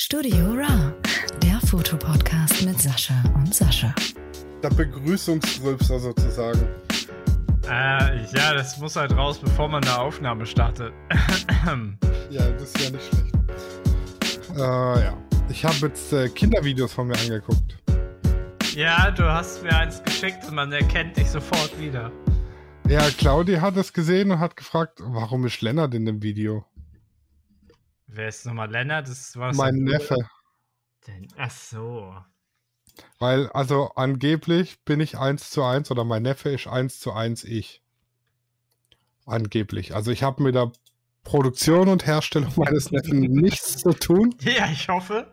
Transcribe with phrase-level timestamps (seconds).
[0.00, 0.94] Studio Ra,
[1.42, 3.92] der Fotopodcast mit Sascha und Sascha.
[4.62, 6.68] Der Begrüßungsrülpser sozusagen.
[7.68, 10.92] Äh, ja, das muss halt raus, bevor man eine Aufnahme startet.
[12.30, 13.34] ja, das ist ja nicht schlecht.
[14.54, 15.18] Äh, ja.
[15.48, 17.76] Ich habe jetzt äh, Kindervideos von mir angeguckt.
[18.76, 22.12] Ja, du hast mir eins geschickt und man erkennt dich sofort wieder.
[22.88, 26.67] Ja, Claudia hat es gesehen und hat gefragt, warum ist Lennart in dem Video?
[28.08, 29.08] Wer ist nochmal Lennart?
[29.08, 30.16] Das war mein Neffe.
[31.06, 32.16] Den, ach so.
[33.18, 37.44] Weil, also angeblich bin ich 1 zu 1 oder mein Neffe ist 1 zu 1
[37.44, 37.82] ich.
[39.26, 39.94] Angeblich.
[39.94, 40.72] Also ich habe mit der
[41.22, 44.34] Produktion und Herstellung meines Neffen nichts zu tun.
[44.40, 45.30] Ja, ich hoffe.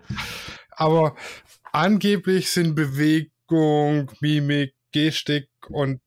[0.71, 1.15] Aber
[1.71, 6.01] angeblich sind Bewegung, Mimik, Gestik und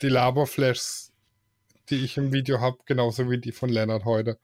[0.00, 1.12] die Laberflashs,
[1.90, 4.38] die ich im Video habe, genauso wie die von Lennart heute.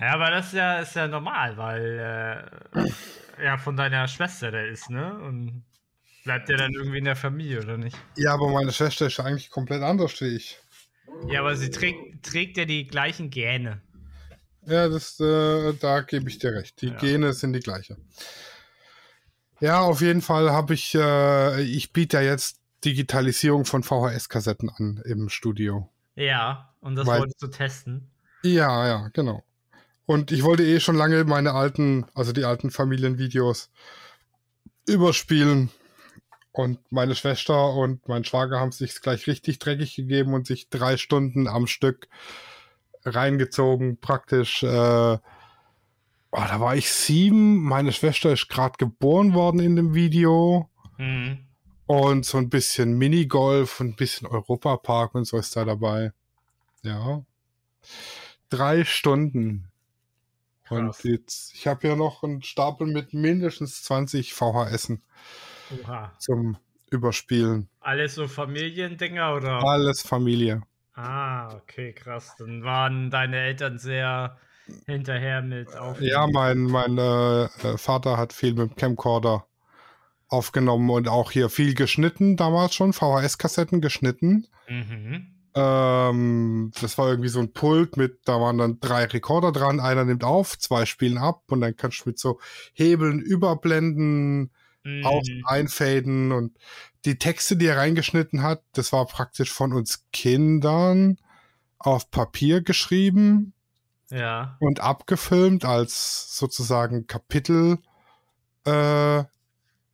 [0.00, 4.68] Ja, aber das ist ja, ist ja normal, weil äh, ja von deiner Schwester der
[4.68, 5.18] ist, ne?
[5.18, 5.64] Und
[6.24, 7.96] bleibt der dann irgendwie in der Familie, oder nicht?
[8.16, 10.58] Ja, aber meine Schwester ist eigentlich komplett anders wie ich.
[11.28, 13.82] Ja, aber sie trägt, trägt ja die gleichen Gene.
[14.66, 16.80] Ja, das, äh, da gebe ich dir recht.
[16.80, 16.94] Die ja.
[16.94, 17.96] Gene sind die gleiche.
[19.60, 25.02] Ja, auf jeden Fall habe ich, äh, ich biete ja jetzt Digitalisierung von VHS-Kassetten an
[25.04, 25.88] im Studio.
[26.14, 28.10] Ja, und das Weil, wolltest du testen?
[28.42, 29.44] Ja, ja, genau.
[30.12, 33.70] Und ich wollte eh schon lange meine alten, also die alten Familienvideos
[34.86, 35.70] überspielen.
[36.52, 40.98] Und meine Schwester und mein Schwager haben sich gleich richtig dreckig gegeben und sich drei
[40.98, 42.08] Stunden am Stück
[43.06, 44.62] reingezogen, praktisch.
[44.62, 44.68] Äh,
[45.16, 45.18] oh,
[46.30, 47.62] da war ich sieben.
[47.62, 50.68] Meine Schwester ist gerade geboren worden in dem Video.
[50.98, 51.46] Mhm.
[51.86, 56.12] Und so ein bisschen Minigolf und ein bisschen Europapark und so ist da dabei.
[56.82, 57.24] Ja.
[58.50, 59.71] Drei Stunden.
[60.70, 65.02] Und jetzt, ich habe ja noch einen Stapel mit mindestens 20 VHSen
[65.82, 66.12] Oha.
[66.18, 66.56] zum
[66.90, 67.68] Überspielen.
[67.80, 69.62] Alles so Familiendinger oder?
[69.64, 70.62] Alles Familie.
[70.94, 72.34] Ah, okay, krass.
[72.38, 74.38] Dann waren deine Eltern sehr
[74.86, 76.10] hinterher mit Aufnehmen.
[76.10, 79.46] Ja, mein, mein äh, äh, Vater hat viel mit dem Camcorder
[80.28, 84.46] aufgenommen und auch hier viel geschnitten, damals schon, VHS-Kassetten geschnitten.
[84.68, 85.26] Mhm.
[85.54, 90.04] Ähm, das war irgendwie so ein Pult mit, da waren dann drei Rekorder dran, einer
[90.04, 92.40] nimmt auf, zwei spielen ab und dann kannst du mit so
[92.72, 94.50] Hebeln überblenden,
[94.82, 95.04] mhm.
[95.04, 96.56] auch einfaden und
[97.04, 101.18] die Texte, die er reingeschnitten hat, das war praktisch von uns Kindern
[101.78, 103.52] auf Papier geschrieben.
[104.10, 104.56] Ja.
[104.60, 107.78] Und abgefilmt als sozusagen Kapitel
[108.64, 109.24] äh,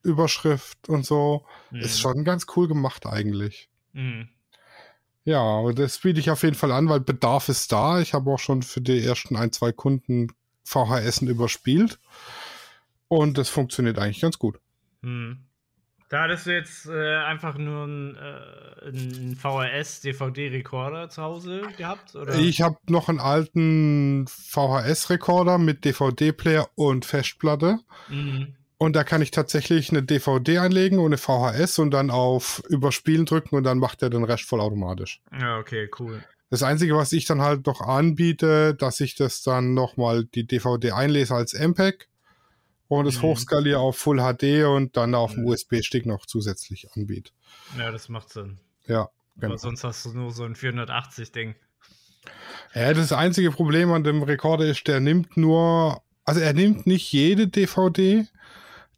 [0.02, 1.46] Überschrift und so.
[1.70, 1.80] Mhm.
[1.80, 3.70] Ist schon ganz cool gemacht eigentlich.
[3.92, 4.28] Mhm.
[5.24, 8.00] Ja, das biete ich auf jeden Fall an, weil Bedarf ist da.
[8.00, 10.28] Ich habe auch schon für die ersten ein, zwei Kunden
[10.64, 11.98] VHS überspielt.
[13.08, 14.60] Und das funktioniert eigentlich ganz gut.
[15.02, 15.44] Mhm.
[16.08, 22.14] Da hattest du jetzt äh, einfach nur einen, äh, einen VHS-DVD-Rekorder zu Hause gehabt?
[22.14, 22.34] Oder?
[22.36, 27.80] Ich habe noch einen alten VHS-Rekorder mit DVD-Player und Festplatte.
[28.08, 28.54] Mhm.
[28.78, 33.26] Und da kann ich tatsächlich eine DVD einlegen und eine VHS und dann auf Überspielen
[33.26, 35.20] drücken und dann macht er den Rest vollautomatisch.
[35.32, 36.22] Ja, okay, cool.
[36.50, 40.92] Das Einzige, was ich dann halt noch anbiete, dass ich das dann nochmal die DVD
[40.92, 42.08] einlese als MPEG
[42.86, 43.22] und das mhm.
[43.22, 45.48] hochskaliere auf Full HD und dann auf dem mhm.
[45.48, 47.32] USB-Stick noch zusätzlich anbiete.
[47.76, 48.58] Ja, das macht Sinn.
[48.86, 49.48] Ja, genau.
[49.48, 51.54] Aber sonst hast du nur so ein 480-Ding.
[52.74, 57.12] Ja, das einzige Problem an dem Rekorder ist, der nimmt nur, also er nimmt nicht
[57.12, 58.26] jede DVD,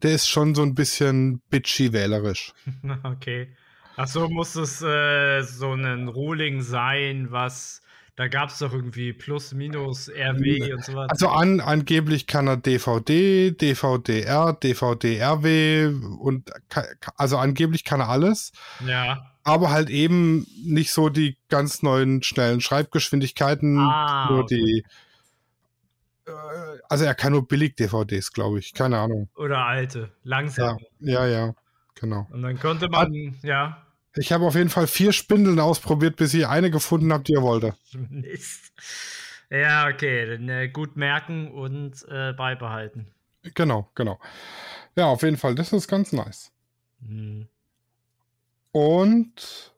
[0.03, 2.53] der ist schon so ein bisschen bitchy wählerisch.
[3.05, 3.49] Okay.
[3.97, 7.83] Achso, muss es äh, so ein Ruling sein, was
[8.21, 11.11] da gab es doch irgendwie Plus, Minus, RW und so weiter.
[11.11, 15.87] Also an, angeblich kann er DVD, DVD-R, DVD-RW
[16.19, 16.51] und
[17.17, 18.53] also angeblich kann er alles.
[18.87, 19.33] Ja.
[19.43, 24.57] Aber halt eben nicht so die ganz neuen schnellen Schreibgeschwindigkeiten, ah, nur okay.
[24.57, 24.85] die
[26.89, 28.75] also er kann nur billig DVDs, glaube ich.
[28.75, 29.29] Keine Ahnung.
[29.37, 30.79] Oder alte, langsam.
[31.01, 31.55] Ja, ja, ja
[31.95, 32.27] genau.
[32.31, 33.87] Und dann konnte man, Hat, ja.
[34.17, 37.43] Ich habe auf jeden Fall vier Spindeln ausprobiert, bis ich eine gefunden habe, die er
[37.43, 37.75] wollte.
[38.11, 38.73] Mist.
[39.51, 43.09] Ja, okay, dann äh, gut merken und äh, beibehalten.
[43.55, 44.19] Genau, genau.
[44.97, 46.53] Ja, auf jeden Fall, das ist ganz nice.
[47.01, 47.49] Mhm.
[48.73, 49.73] Und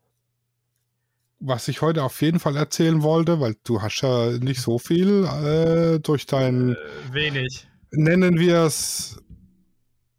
[1.45, 5.25] was ich heute auf jeden Fall erzählen wollte, weil du hast ja nicht so viel
[5.25, 6.77] äh, durch dein äh,
[7.13, 7.67] wenig.
[7.91, 9.21] Nennen wir es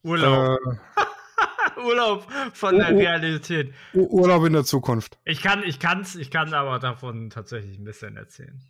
[0.04, 0.60] Urlaub.
[0.68, 3.74] Äh, Urlaub von der Realität.
[3.94, 5.18] Urlaub in der Zukunft.
[5.26, 8.62] Ich kann, ich kann's, ich kann aber davon tatsächlich ein bisschen erzählen.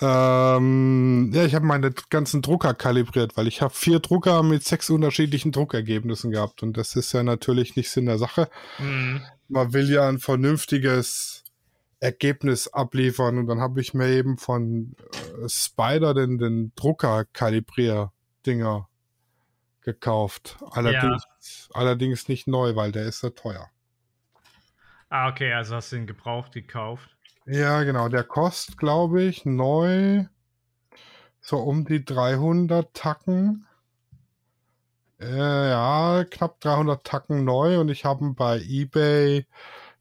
[0.00, 4.90] Ähm, ja, ich habe meine ganzen Drucker kalibriert, weil ich habe vier Drucker mit sechs
[4.90, 8.50] unterschiedlichen Druckergebnissen gehabt und das ist ja natürlich nicht Sinn der Sache.
[8.78, 9.22] Mhm.
[9.48, 11.45] Man will ja ein vernünftiges
[12.06, 14.94] Ergebnis abliefern und dann habe ich mir eben von
[15.42, 18.88] äh, Spider den, den Drucker-Kalibrier-Dinger
[19.80, 20.56] gekauft.
[20.70, 23.68] Allerdings, allerdings nicht neu, weil der ist ja teuer.
[25.08, 27.16] Ah, okay, also hast du ihn gebraucht gekauft.
[27.44, 28.08] Ja, genau.
[28.08, 30.26] Der kostet, glaube ich, neu
[31.40, 33.66] so um die 300 Tacken.
[35.18, 39.44] Äh, ja, knapp 300 Tacken neu und ich habe ihn bei eBay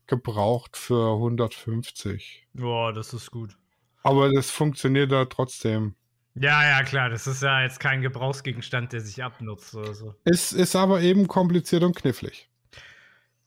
[0.07, 2.47] gebraucht für 150.
[2.53, 3.57] Boah, das ist gut.
[4.03, 5.95] Aber das funktioniert da trotzdem.
[6.35, 10.15] Ja, ja, klar, das ist ja jetzt kein Gebrauchsgegenstand, der sich abnutzt oder so.
[10.25, 12.49] Es ist aber eben kompliziert und knifflig.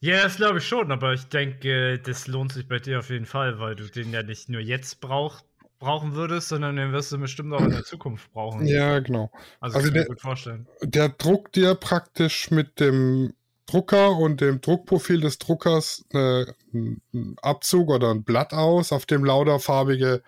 [0.01, 3.27] Ja, das glaube ich schon, aber ich denke, das lohnt sich bei dir auf jeden
[3.27, 5.43] Fall, weil du den ja nicht nur jetzt brauch,
[5.81, 8.65] brauchen würdest, sondern den wirst du bestimmt auch in der Zukunft brauchen.
[8.67, 9.31] Ja, genau.
[9.61, 10.67] Also, also der- mir gut vorstellen.
[10.83, 13.35] Der druckt dir praktisch mit dem
[13.69, 19.61] Drucker und dem Druckprofil des Druckers einen Abzug oder ein Blatt aus, auf dem lauter
[19.61, 20.23] farbige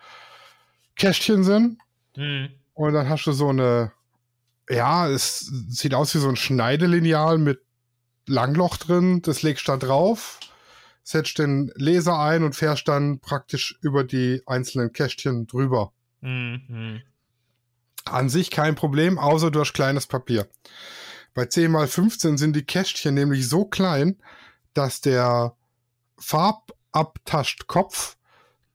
[0.95, 1.79] Kästchen sind.
[2.15, 2.49] Mhm.
[2.73, 3.91] Und dann hast du so eine,
[4.69, 5.39] ja, es
[5.69, 7.61] sieht aus wie so ein Schneidelineal mit
[8.27, 9.21] Langloch drin.
[9.23, 10.39] Das legst du da drauf,
[11.03, 15.93] setzt den Laser ein und fährst dann praktisch über die einzelnen Kästchen drüber.
[16.21, 16.61] Mhm.
[16.67, 17.01] Mhm.
[18.05, 20.47] An sich kein Problem, außer durch kleines Papier.
[21.33, 24.17] Bei 10 x 15 sind die Kästchen nämlich so klein,
[24.73, 25.55] dass der
[26.17, 28.17] Farbabtaschtkopf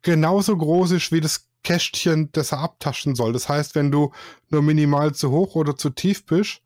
[0.02, 3.32] genauso groß ist wie das Kästchen, das er abtaschen soll.
[3.32, 4.12] Das heißt, wenn du
[4.50, 6.60] nur minimal zu hoch oder zu tief bist,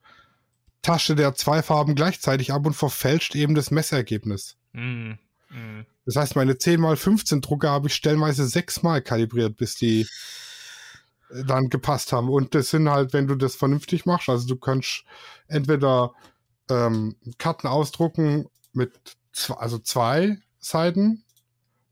[0.83, 4.57] tasche der zwei Farben gleichzeitig ab und verfälscht eben das Messergebnis.
[4.73, 5.19] Mhm.
[6.07, 10.07] Das heißt, meine 10 x 15 Drucker habe ich stellenweise sechsmal kalibriert, bis die
[11.47, 12.29] dann gepasst haben.
[12.29, 15.05] Und das sind halt, wenn du das vernünftig machst, also du kannst
[15.49, 16.13] entweder
[16.69, 21.25] ähm, Karten ausdrucken mit zwei, also zwei Seiten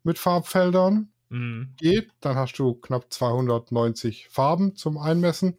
[0.02, 1.74] mit Farbfeldern, Mhm.
[1.76, 5.56] geht, dann hast du knapp 290 Farben zum Einmessen.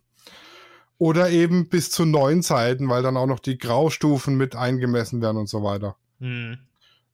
[0.98, 5.38] Oder eben bis zu neun Seiten, weil dann auch noch die Graustufen mit eingemessen werden
[5.38, 5.96] und so weiter.
[6.20, 6.60] Mhm.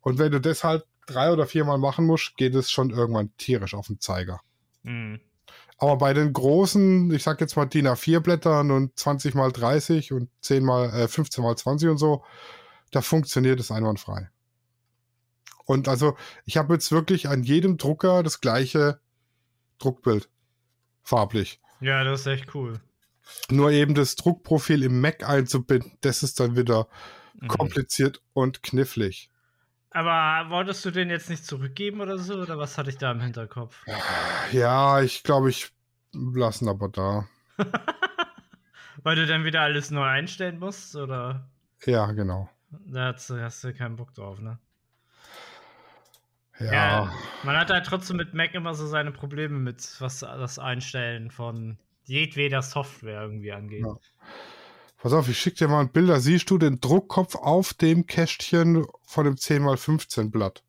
[0.01, 3.75] Und wenn du das halt drei oder viermal machen musst, geht es schon irgendwann tierisch
[3.75, 4.41] auf den Zeiger.
[4.83, 5.19] Mhm.
[5.77, 10.13] Aber bei den großen, ich sag jetzt mal DIN A4 Blättern und 20 mal 30
[10.13, 12.23] und 10 mal, äh, 15 mal 20 und so,
[12.91, 14.29] da funktioniert es einwandfrei.
[15.65, 18.99] Und also, ich habe jetzt wirklich an jedem Drucker das gleiche
[19.79, 20.29] Druckbild.
[21.03, 21.59] Farblich.
[21.81, 22.79] Ja, das ist echt cool.
[23.49, 26.87] Nur eben das Druckprofil im Mac einzubinden, das ist dann wieder
[27.41, 27.47] Mhm.
[27.47, 29.29] kompliziert und knifflig.
[29.95, 32.41] Aber wolltest du den jetzt nicht zurückgeben oder so?
[32.41, 33.81] Oder was hatte ich da im Hinterkopf?
[34.51, 35.71] Ja, ich glaube, ich
[36.11, 37.29] lassen aber da.
[39.03, 40.97] Weil du dann wieder alles neu einstellen musst?
[40.97, 41.47] Oder
[41.85, 42.49] Ja, genau.
[42.71, 44.59] da hast du, hast du keinen Bock drauf, ne?
[46.59, 47.09] Ja.
[47.43, 51.77] Man hat halt trotzdem mit Mac immer so seine Probleme mit, was das Einstellen von
[52.03, 53.85] jedweder Software irgendwie angeht.
[53.85, 53.95] Ja.
[55.05, 58.07] Pass auf, ich schicke dir mal ein Bild, da siehst du den Druckkopf auf dem
[58.07, 60.63] Kästchen von dem 10x15 Blatt.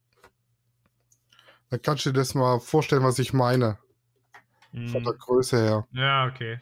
[1.71, 3.79] Da kannst du dir das mal vorstellen, was ich meine,
[4.73, 5.19] von der Mhm.
[5.21, 5.89] Größe her.
[5.93, 6.61] Ja, okay.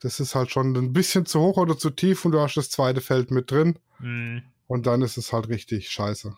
[0.00, 2.68] Das ist halt schon ein bisschen zu hoch oder zu tief und du hast das
[2.68, 4.42] zweite Feld mit drin Mhm.
[4.66, 6.36] und dann ist es halt richtig scheiße.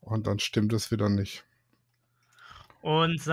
[0.00, 1.45] Und dann stimmt es wieder nicht.
[2.86, 3.26] Und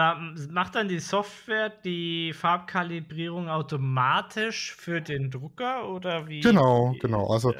[0.51, 6.41] macht dann die Software die Farbkalibrierung automatisch für den Drucker oder wie?
[6.41, 7.27] Genau, genau.
[7.27, 7.53] Also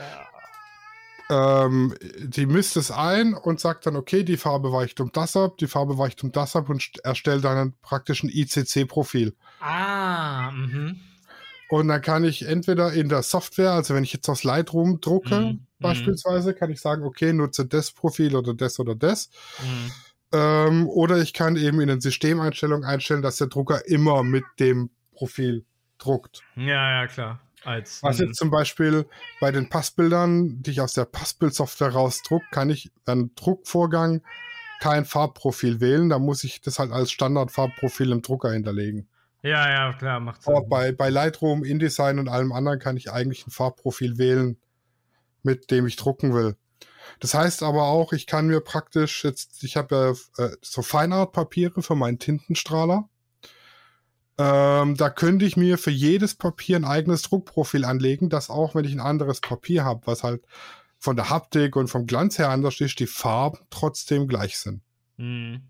[1.30, 1.56] Ja.
[1.66, 5.58] ähm, die misst es ein und sagt dann, okay, die Farbe weicht um das ab,
[5.60, 9.36] die Farbe weicht um das ab und st- erstellt dann einen praktischen ICC-Profil.
[9.60, 11.00] Ah, mhm.
[11.70, 15.40] Und dann kann ich entweder in der Software, also wenn ich jetzt aus Lightroom drucke,
[15.40, 19.30] Mhm, beispielsweise, kann ich sagen, okay, nutze das Profil oder das oder das.
[19.60, 19.92] Mhm.
[20.34, 24.90] Ähm, oder ich kann eben in den Systemeinstellungen einstellen, dass der Drucker immer mit dem
[25.14, 25.66] Profil
[26.00, 26.42] druckt.
[26.56, 27.40] Ja, ja, klar.
[27.64, 28.26] Als, Was mhm.
[28.26, 29.06] jetzt zum Beispiel
[29.40, 34.22] bei den Passbildern, die ich aus der Passbildsoftware rausdruck, kann ich beim Druckvorgang
[34.80, 36.10] kein Farbprofil wählen.
[36.10, 39.08] Da muss ich das halt als Standardfarbprofil im Drucker hinterlegen.
[39.44, 40.56] Ja, ja, klar, macht Sinn.
[40.56, 44.58] Aber bei, bei Lightroom, InDesign und allem anderen kann ich eigentlich ein Farbprofil wählen,
[45.42, 46.56] mit dem ich drucken will.
[47.20, 51.82] Das heißt aber auch, ich kann mir praktisch jetzt, ich habe ja äh, so Feinart-Papiere
[51.82, 53.10] für meinen Tintenstrahler.
[54.38, 58.86] Ähm, da könnte ich mir für jedes Papier ein eigenes Druckprofil anlegen, dass auch wenn
[58.86, 60.44] ich ein anderes Papier habe, was halt
[60.98, 64.82] von der Haptik und vom Glanz her anders ist, die Farben trotzdem gleich sind.
[65.18, 65.62] Mhm.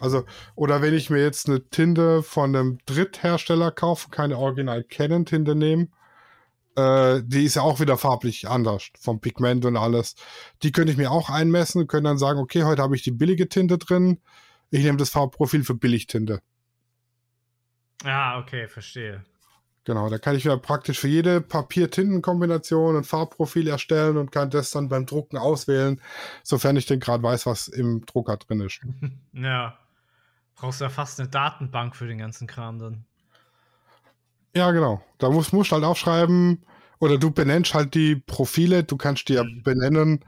[0.00, 5.24] Also, oder wenn ich mir jetzt eine Tinte von einem Dritthersteller kaufe, keine Original Canon
[5.24, 5.88] Tinte nehme,
[6.76, 10.14] äh, die ist ja auch wieder farblich anders, vom Pigment und alles.
[10.62, 13.10] Die könnte ich mir auch einmessen und könnte dann sagen, okay, heute habe ich die
[13.10, 14.20] billige Tinte drin,
[14.70, 16.40] ich nehme das Farbprofil für Billigtinte.
[18.04, 19.24] Ah, okay, verstehe.
[19.84, 24.72] Genau, da kann ich ja praktisch für jede Papier-Tinten-Kombination ein Farbprofil erstellen und kann das
[24.72, 26.00] dann beim Drucken auswählen,
[26.42, 28.80] sofern ich denn gerade weiß, was im Drucker drin ist.
[29.32, 29.78] ja.
[30.56, 33.04] Brauchst ja fast eine Datenbank für den ganzen Kram dann.
[34.56, 35.02] Ja, genau.
[35.18, 36.64] Da musst du halt aufschreiben,
[36.98, 39.62] oder du benennst halt die Profile, du kannst die ja Mhm.
[39.62, 40.24] benennen.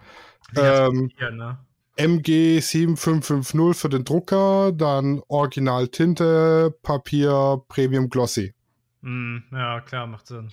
[0.52, 1.58] Das Ähm, Papier, ne?
[1.96, 8.54] MG7550 für den Drucker, dann Original Tinte, Papier, Premium Glossy.
[9.00, 10.52] Mm, ja, klar, macht Sinn.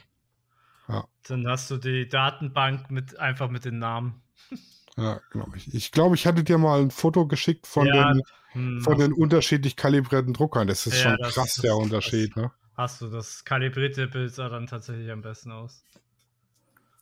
[0.88, 1.06] Ja.
[1.28, 4.22] Dann hast du die Datenbank mit einfach mit den Namen.
[4.98, 5.46] Ja, genau.
[5.58, 8.22] Ich, ich glaube, ich hatte dir mal ein Foto geschickt von, Ja, den,
[8.54, 10.68] Hm, von den unterschiedlich kalibrierten Druckern.
[10.68, 12.38] Das ist Ja, schon das- krass, das- der das- Unterschied.
[12.38, 12.50] Ne?
[12.76, 15.84] Hast du das kalibrierte Bild sah dann tatsächlich am besten aus.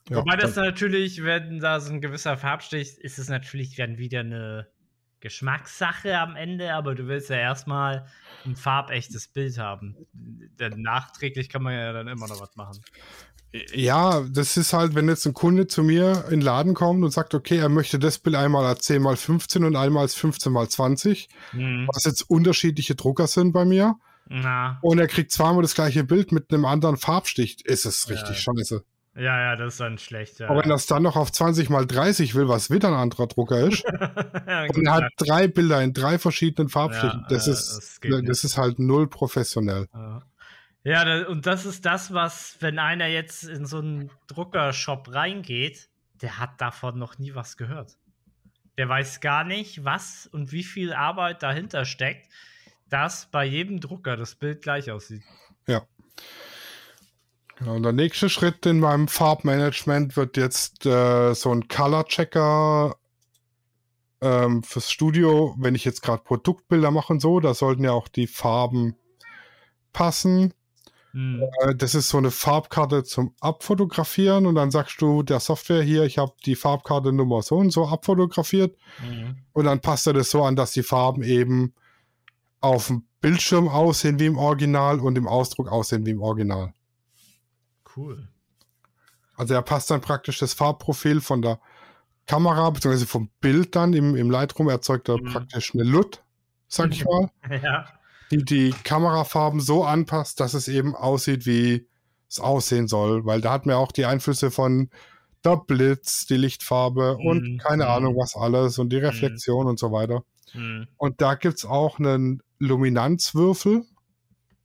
[0.08, 4.20] Ja, Wobei das natürlich, wenn da so ein gewisser Farbstich ist, es natürlich dann wieder
[4.20, 4.68] eine
[5.20, 8.06] Geschmackssache am Ende, aber du willst ja erstmal
[8.44, 9.96] ein farbechtes Bild haben.
[10.12, 12.78] Denn nachträglich kann man ja dann immer noch was machen.
[13.72, 17.10] Ja, das ist halt, wenn jetzt ein Kunde zu mir in den Laden kommt und
[17.10, 20.54] sagt, okay, er möchte das Bild einmal als 10 x 15 und einmal als 15
[20.54, 21.88] x 20, Hm.
[21.90, 23.96] was jetzt unterschiedliche Drucker sind bei mir,
[24.28, 28.14] Na, und er kriegt zweimal das gleiche Bild mit einem anderen Farbstich, ist es Ja.
[28.14, 28.82] richtig scheiße.
[29.16, 30.40] ja, ja, das ist dann schlecht.
[30.40, 30.48] Ja.
[30.48, 33.26] Aber wenn er es dann noch auf 20 x 30 will, was wieder ein anderer
[33.26, 33.84] Drucker ist,
[34.46, 38.22] Ja, und er hat drei Bilder in drei verschiedenen Farbstichen, Ja, das, äh, ist, das
[38.24, 39.88] das ist halt null professionell.
[39.94, 40.22] Ja,
[40.84, 45.88] ja da, und das ist das, was, wenn einer jetzt in so einen Druckershop reingeht,
[46.22, 47.96] der hat davon noch nie was gehört.
[48.78, 52.28] Der weiß gar nicht, was und wie viel Arbeit dahinter steckt,
[52.88, 55.22] dass bei jedem Drucker das Bild gleich aussieht.
[57.56, 62.96] Genau, und der nächste Schritt in meinem Farbmanagement wird jetzt äh, so ein Color Checker
[64.20, 68.08] ähm, fürs Studio, wenn ich jetzt gerade Produktbilder mache und so, da sollten ja auch
[68.08, 68.96] die Farben
[69.92, 70.52] passen.
[71.12, 71.44] Hm.
[71.60, 76.02] Äh, das ist so eine Farbkarte zum Abfotografieren und dann sagst du der Software hier,
[76.02, 79.36] ich habe die Farbkarte Nummer so und so abfotografiert Mhm.
[79.52, 81.72] und dann passt er das so an, dass die Farben eben
[82.64, 86.72] auf dem Bildschirm aussehen wie im Original und im Ausdruck aussehen wie im Original.
[87.96, 88.28] Cool.
[89.36, 91.60] Also er passt dann praktisch das Farbprofil von der
[92.26, 93.04] Kamera bzw.
[93.06, 95.26] vom Bild dann im, im Lightroom erzeugt er Mhm.
[95.26, 96.22] praktisch eine LUT,
[96.68, 97.30] sag ich mal,
[97.62, 97.86] Ja.
[98.30, 101.86] die die Kamerafarben so anpasst, dass es eben aussieht, wie
[102.28, 104.90] es aussehen soll, weil da hat man auch die Einflüsse von
[105.44, 107.26] der Blitz, die Lichtfarbe Mhm.
[107.26, 107.90] und keine Mhm.
[107.90, 110.24] Ahnung was alles und die Reflexion und so weiter.
[110.52, 110.86] Hm.
[110.96, 113.84] Und da gibt's auch einen Luminanzwürfel,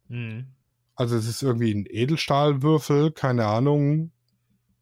[0.10, 0.48] Hm.
[0.96, 4.12] also es ist irgendwie ein Edelstahlwürfel, keine Ahnung,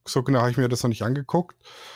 [0.05, 1.55] so genau habe ich mir das noch nicht angeguckt.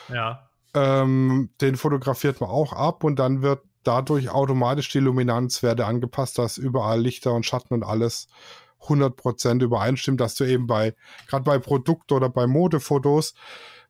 [0.10, 0.50] Ja.
[0.74, 6.58] Ähm, den fotografiert man auch ab und dann wird dadurch automatisch die Luminanzwerte angepasst, dass
[6.58, 8.28] überall Lichter und Schatten und alles
[8.82, 10.96] 100% übereinstimmt, dass du eben bei,
[11.28, 13.34] gerade bei Produkt- oder bei Modefotos,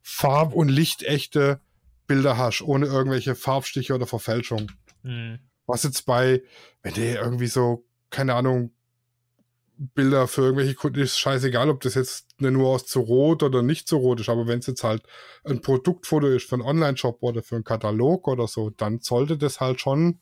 [0.02, 1.62] farb- und lichtechte
[2.08, 4.72] Bilder hast, ohne irgendwelche Farbstiche oder Verfälschung.
[5.04, 5.40] Hm.
[5.72, 6.44] Was jetzt bei,
[6.84, 8.72] wenn du irgendwie so, keine Ahnung,
[9.78, 13.88] Bilder für irgendwelche Kunden ist scheißegal, ob das jetzt eine Nuance zu rot oder nicht
[13.88, 15.04] zu rot ist, aber wenn es jetzt halt
[15.44, 19.60] ein Produktfoto ist für einen Online-Shop oder für einen Katalog oder so, dann sollte das
[19.62, 20.20] halt schon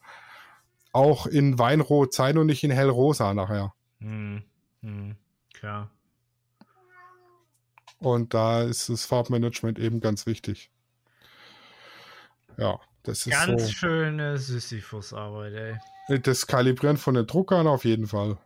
[0.93, 3.73] auch in Weinrot sein und nicht in hellrosa nachher.
[3.99, 4.43] Hm.
[4.81, 5.15] Hm.
[5.53, 5.89] Klar.
[7.97, 10.71] Und da ist das Farbmanagement eben ganz wichtig.
[12.57, 12.79] Ja,
[13.09, 13.71] das ist Ganz so.
[13.71, 15.53] schöne Sisyphus-Arbeit,
[16.07, 16.19] ey.
[16.19, 18.37] Das Kalibrieren von den Druckern auf jeden Fall.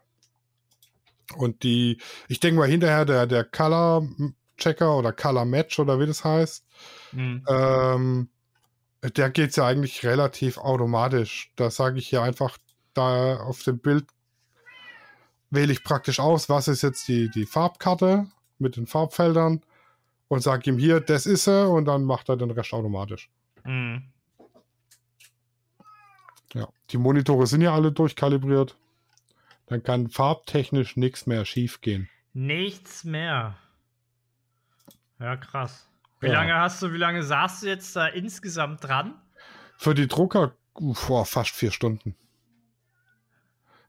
[1.36, 4.08] Und die, ich denke mal hinterher der, der Color
[4.58, 6.65] Checker oder Color Match oder wie das heißt,
[7.12, 7.46] Hm.
[7.48, 8.29] ähm,
[9.01, 11.51] der geht ja eigentlich relativ automatisch.
[11.55, 12.58] Da sage ich hier einfach,
[12.93, 14.05] da auf dem Bild
[15.50, 18.27] wähle ich praktisch aus, was ist jetzt die, die Farbkarte
[18.60, 19.62] mit den Farbfeldern
[20.29, 23.29] und sage ihm hier, das ist er und dann macht er den Rest automatisch.
[23.63, 24.03] Hm.
[26.53, 28.77] Ja, die Monitore sind ja alle durchkalibriert.
[29.67, 32.10] Dann kann farbtechnisch nichts mehr schief gehen.
[32.33, 33.55] Nichts mehr.
[35.19, 35.88] Ja, krass.
[36.19, 36.33] Wie Ja.
[36.33, 39.15] lange hast du, wie lange saßt du jetzt da insgesamt dran?
[39.77, 42.15] Für die Drucker boah, fast vier Stunden.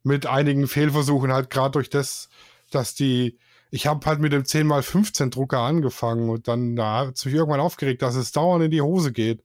[0.02, 2.28] Mit einigen Fehlversuchen halt gerade durch das,
[2.70, 3.38] dass die
[3.70, 7.58] ich habe halt mit dem 10x15 Drucker angefangen und dann da hat es mich irgendwann
[7.58, 9.42] aufgeregt, dass es dauernd in die Hose geht.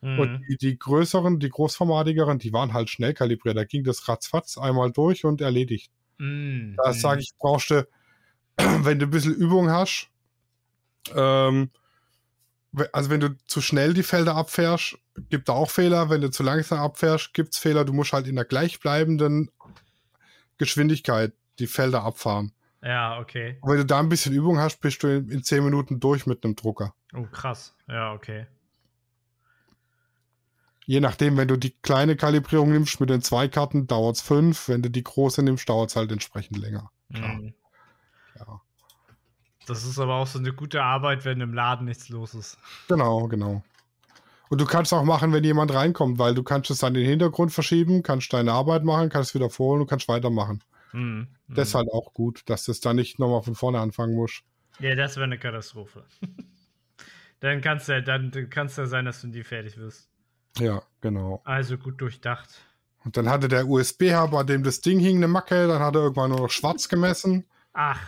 [0.00, 0.18] Mhm.
[0.18, 3.56] Und die, die größeren, die großformatigeren, die waren halt schnell kalibriert.
[3.56, 5.90] Da ging das ratzfatz einmal durch und erledigt.
[6.18, 6.76] Mhm.
[6.82, 7.86] Da sage ich, brauchst du,
[8.56, 10.08] wenn du ein bisschen Übung hast,
[11.14, 11.70] ähm,
[12.92, 14.96] also wenn du zu schnell die Felder abfährst,
[15.28, 16.08] gibt da auch Fehler.
[16.08, 17.84] Wenn du zu langsam abfährst, gibt es Fehler.
[17.84, 19.50] Du musst halt in der gleichbleibenden
[20.56, 22.52] Geschwindigkeit die Felder abfahren.
[22.82, 23.58] Ja, okay.
[23.60, 26.26] Und wenn du da ein bisschen Übung hast, bist du in, in 10 Minuten durch
[26.26, 26.94] mit einem Drucker.
[27.12, 27.74] Oh, krass.
[27.88, 28.46] Ja, okay.
[30.90, 34.68] Je nachdem, wenn du die kleine Kalibrierung nimmst mit den zwei Karten, dauert es fünf.
[34.68, 36.90] Wenn du die große nimmst, dauert es halt entsprechend länger.
[37.10, 37.54] Mhm.
[38.36, 38.60] Ja.
[39.68, 42.58] Das ist aber auch so eine gute Arbeit, wenn im Laden nichts los ist.
[42.88, 43.62] Genau, genau.
[44.48, 47.08] Und du kannst auch machen, wenn jemand reinkommt, weil du kannst es dann in den
[47.08, 50.64] Hintergrund verschieben, kannst deine Arbeit machen, kannst wieder vorholen und kannst weitermachen.
[50.92, 51.28] Mhm.
[51.46, 51.78] Das ist Mhm.
[51.78, 54.42] halt auch gut, dass du es dann nicht nochmal von vorne anfangen musst.
[54.80, 56.02] Ja, das wäre eine Katastrophe.
[57.38, 60.09] dann kannst du dann kann's ja sein, dass du nie fertig wirst.
[60.58, 61.40] Ja, genau.
[61.44, 62.48] Also gut durchdacht.
[63.04, 66.02] Und dann hatte der USB-Hub, an dem das Ding hing, eine Macke, dann hat er
[66.02, 67.98] irgendwann nur noch schwarz gemessen Ach,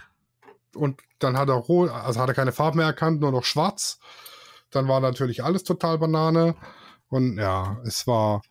[0.75, 4.01] und dann hat er rot, also hat er keine Farbe mehr erkannt, nur noch schwarz.
[4.71, 6.57] Dann war natürlich alles total Banane.
[7.09, 8.43] Und ja, es war,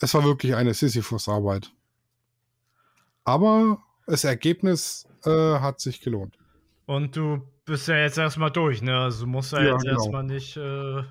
[0.00, 1.72] es war wirklich eine Sisyphus-Arbeit.
[3.24, 6.36] Aber das Ergebnis äh, hat sich gelohnt.
[6.86, 8.96] und du bist ja jetzt erstmal durch, ne?
[8.98, 9.94] Also musst ja, Ja, jetzt genau.
[9.94, 10.56] erstmal nicht.
[10.56, 11.02] Äh,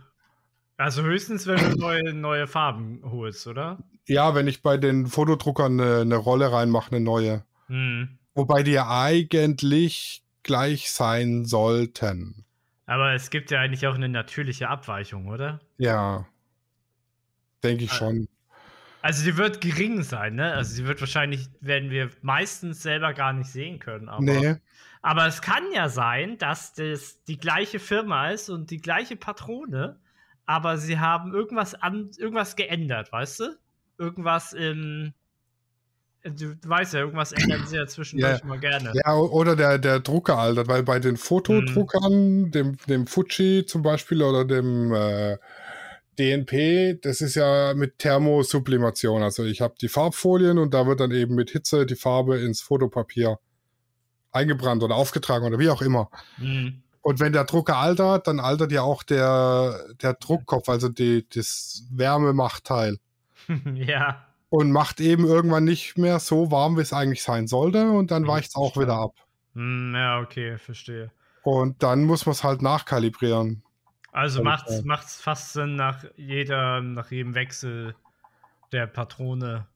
[0.84, 3.78] also höchstens, wenn du neue, neue Farben holst, oder?
[4.06, 7.46] Ja, wenn ich bei den Fotodruckern eine, eine Rolle reinmache, eine neue.
[7.68, 8.18] Hm.
[8.36, 12.44] Wobei die ja eigentlich gleich sein sollten.
[12.86, 15.62] Aber es gibt ja eigentlich auch eine natürliche Abweichung, oder?
[15.78, 16.28] Ja.
[17.64, 17.96] Denke ich Ah.
[17.96, 18.28] schon.
[19.02, 20.54] Also die wird gering sein, ne?
[20.54, 24.10] Also sie wird wahrscheinlich, werden wir meistens selber gar nicht sehen können.
[24.10, 24.56] Aber, Nee.
[25.02, 30.00] aber es kann ja sein, dass das die gleiche Firma ist und die gleiche Patrone,
[30.46, 33.58] aber sie haben irgendwas an, irgendwas geändert, weißt du?
[33.98, 35.14] Irgendwas im.
[36.24, 38.46] Du weißt ja, irgendwas ändern sie ja zwischendurch Ja.
[38.46, 38.94] mal gerne.
[38.94, 44.24] Ja, oder der, der Drucker altert, weil bei den Fotodruckern, dem, dem Fuji zum Beispiel
[44.24, 45.38] oder dem äh,
[46.18, 49.22] DNP, das ist ja mit Thermosublimation.
[49.22, 52.62] Also ich habe die Farbfolien und da wird dann eben mit Hitze die Farbe ins
[52.62, 53.40] Fotopapier
[54.32, 56.10] eingebrannt oder aufgetragen oder wie auch immer.
[56.38, 56.84] Hm.
[57.04, 61.84] Und wenn der Drucker altert, dann altert ja auch der, der Druckkopf, also die, das
[61.92, 62.98] Wärmemachtteil.
[63.76, 64.26] ja.
[64.50, 67.92] Und macht eben irgendwann nicht mehr so warm, wie es eigentlich sein sollte.
[67.92, 69.16] Und dann Ja, weicht es auch wieder ab.
[69.54, 71.12] Hm, ja, okay, verstehe.
[71.42, 73.64] Und dann muss man es halt nachkalibrieren.
[74.14, 74.64] Also klar.
[74.86, 77.96] macht's fast Sinn nach jeder, nach jedem Wechsel
[78.72, 79.68] der Patrone.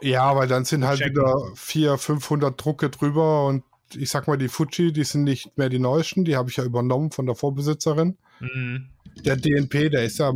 [0.00, 1.16] Ja, weil dann sind halt Checken.
[1.16, 3.46] wieder 400, 500 Drucke drüber.
[3.46, 3.62] Und
[3.94, 6.24] ich sag mal, die Fuji, die sind nicht mehr die neuesten.
[6.24, 8.16] Die habe ich ja übernommen von der Vorbesitzerin.
[8.40, 8.88] Mhm.
[9.24, 10.32] Der DNP, der ist ja,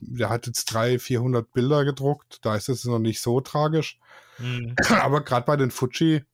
[0.00, 2.44] der hat jetzt 300, 400 Bilder gedruckt.
[2.44, 3.98] Da ist es noch nicht so tragisch.
[4.38, 4.74] Mhm.
[5.00, 6.24] Aber gerade bei den Fuji,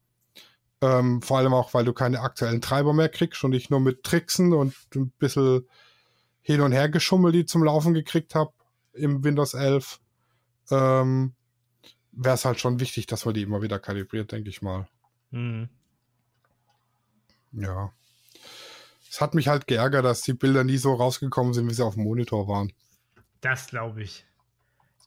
[0.81, 4.03] ähm, vor allem auch, weil du keine aktuellen Treiber mehr kriegst und ich nur mit
[4.03, 5.67] Tricksen und ein bisschen
[6.43, 8.53] hin und her geschummelt die zum Laufen gekriegt habe
[8.93, 9.99] im Windows 11,
[10.71, 11.35] ähm,
[12.13, 14.87] wäre es halt schon wichtig, dass man die immer wieder kalibriert, denke ich mal.
[15.31, 15.69] Mhm.
[17.57, 17.93] Ja.
[19.11, 21.95] Es hat mich halt geärgert, dass die Bilder nie so rausgekommen sind, wie sie auf
[21.95, 22.73] dem Monitor waren.
[23.41, 24.27] Das glaube ich.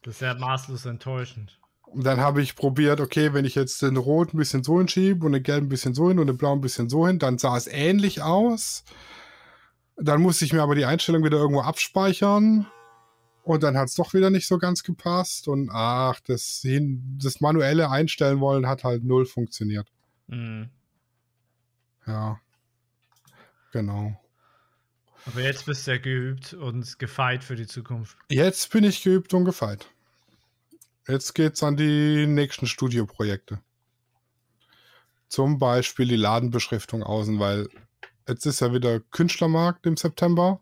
[0.02, 1.58] Das ist ja maßlos enttäuschend.
[1.82, 5.24] Und dann habe ich probiert, okay, wenn ich jetzt den Rot ein bisschen so hinschiebe
[5.24, 7.38] und den Gelb ein bisschen so hin und den Blau ein bisschen so hin, dann
[7.38, 8.84] sah es ähnlich aus.
[9.96, 12.66] Dann musste ich mir aber die Einstellung wieder irgendwo abspeichern.
[13.42, 15.48] Und dann hat es doch wieder nicht so ganz gepasst.
[15.48, 19.88] Und ach, das, hin, das manuelle Einstellen wollen hat halt null funktioniert.
[20.26, 20.68] Mhm.
[22.08, 22.40] Ja.
[23.72, 24.18] Genau.
[25.26, 28.16] Aber jetzt bist du ja geübt und gefeit für die Zukunft.
[28.30, 29.86] Jetzt bin ich geübt und gefeit.
[31.06, 33.60] Jetzt geht's an die nächsten Studioprojekte.
[35.28, 37.68] Zum Beispiel die Ladenbeschriftung außen, weil
[38.26, 40.60] jetzt ist ja wieder Künstlermarkt im September.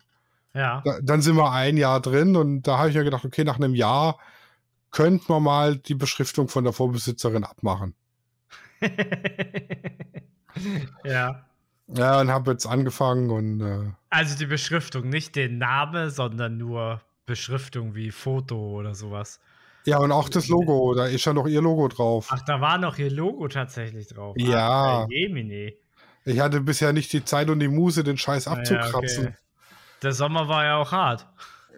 [0.52, 0.82] Ja.
[0.85, 3.56] Da, dann sind wir ein Jahr drin und da habe ich mir gedacht, okay, nach
[3.56, 4.18] einem Jahr
[4.90, 7.94] könnten wir mal die Beschriftung von der Vorbesitzerin abmachen.
[11.04, 11.42] ja.
[11.88, 17.00] Ja, und habe jetzt angefangen und äh, Also die Beschriftung, nicht den Name, sondern nur
[17.26, 19.38] Beschriftung wie Foto oder sowas.
[19.84, 22.28] ja, und auch das Logo, da ist ja noch ihr Logo drauf.
[22.30, 24.34] Ach, da war noch ihr Logo tatsächlich drauf.
[24.38, 25.04] Ja.
[25.04, 25.74] Ach, Jemine.
[26.24, 29.26] Ich hatte bisher nicht die Zeit und die Muße, den Scheiß Ja, abzukratzen.
[29.28, 29.36] okay.
[30.02, 31.26] Der Sommer war ja auch hart.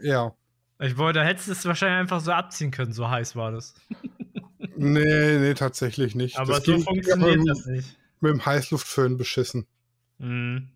[0.00, 0.32] Ja.
[0.80, 3.74] Ich wollte, da hättest du es wahrscheinlich einfach so abziehen können, so heiß war das.
[4.76, 6.38] Nee, nee, tatsächlich nicht.
[6.38, 7.97] Aber Das so funktioniert das nicht.
[8.22, 9.66] Mit dem Heißluftföhn beschissen.
[10.18, 10.68] Mhm.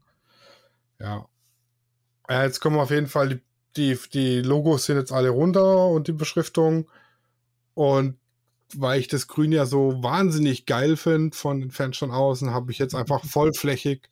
[1.01, 1.27] Ja.
[2.29, 2.45] ja.
[2.45, 3.41] Jetzt kommen auf jeden Fall die,
[3.77, 6.89] die, die Logos sind jetzt alle runter und die Beschriftung.
[7.75, 8.19] Und
[8.75, 12.79] weil ich das Grün ja so wahnsinnig geil finde von den Fenstern außen, habe ich
[12.79, 14.09] jetzt einfach vollflächig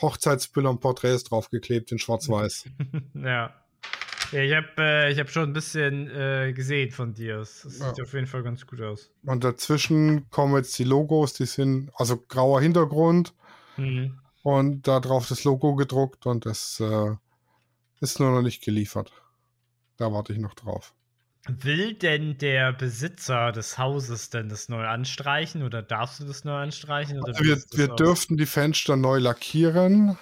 [0.00, 2.68] Hochzeitsbilder und Porträts draufgeklebt in Schwarz-Weiß.
[3.14, 3.54] ja.
[4.32, 7.38] Ja, ich habe äh, hab schon ein bisschen äh, gesehen von dir.
[7.38, 8.04] Das sieht Ja.
[8.04, 9.10] auf jeden Fall ganz gut aus.
[9.24, 13.34] Und dazwischen kommen jetzt die Logos, die sind, also grauer Hintergrund
[13.76, 14.18] Mhm.
[14.42, 17.10] und da drauf das Logo gedruckt und das äh,
[18.00, 19.12] ist nur noch nicht geliefert.
[19.96, 20.94] Da warte ich noch drauf.
[21.46, 26.54] Will denn der Besitzer des Hauses denn das neu anstreichen oder darfst du das neu
[26.56, 27.22] anstreichen?
[27.22, 30.16] Also wir, wir dürften die Fenster neu lackieren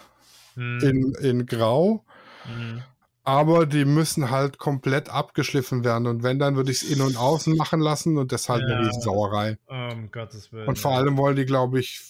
[0.57, 0.83] Mhm.
[0.83, 2.05] in, in Grau,
[2.45, 2.83] Mhm.
[3.25, 6.07] Aber die müssen halt komplett abgeschliffen werden.
[6.07, 8.63] Und wenn, dann würde ich es innen und außen machen lassen und das ist halt
[8.69, 8.77] Ja.
[8.77, 9.59] eine Riesensauerei.
[9.67, 10.69] Um Gottes Willen.
[10.69, 12.01] Und vor allem wollen die, glaube ich,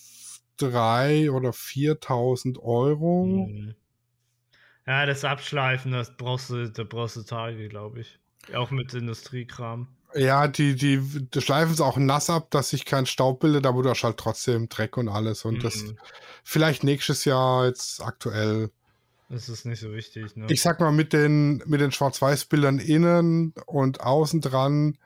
[0.57, 3.27] drei oder 4.000 Euro.
[3.27, 3.75] Mhm.
[4.87, 8.19] Ja, das Abschleifen, das brauchst du, da brauchst du Tage, glaube ich.
[8.55, 9.89] Auch mit Industriekram.
[10.15, 13.83] Ja, die, die, die schleifen es auch nass ab, dass sich kein Staub bildet, aber
[13.83, 15.45] du hast halt trotzdem Dreck und alles.
[15.45, 15.97] Und das Mhm.
[16.45, 18.71] vielleicht nächstes Jahr jetzt aktuell.
[19.33, 20.47] Das ist nicht so wichtig, ne?
[20.51, 24.99] Ich sag mal, mit den, mit den Schwarz-Weiß-Bildern innen und außen dran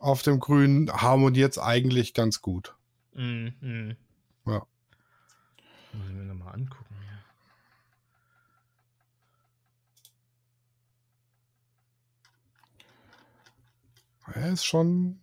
[0.00, 2.74] auf dem Grün harmoniert es eigentlich ganz gut.
[3.14, 3.54] Mhm.
[3.60, 3.96] Mhm.
[4.44, 4.66] Ja.
[5.92, 6.96] Muss ich mir nochmal angucken.
[14.34, 14.40] Ja.
[14.40, 15.20] Ja, ist schon.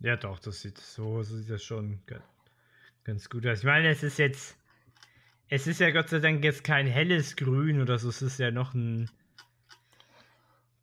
[0.00, 2.24] Ja, doch, das sieht so sieht das schon ganz,
[3.04, 3.60] ganz gut aus.
[3.60, 4.56] Ich meine, es ist jetzt,
[5.48, 8.50] es ist ja Gott sei Dank jetzt kein helles Grün oder so, es ist ja
[8.50, 9.10] noch ein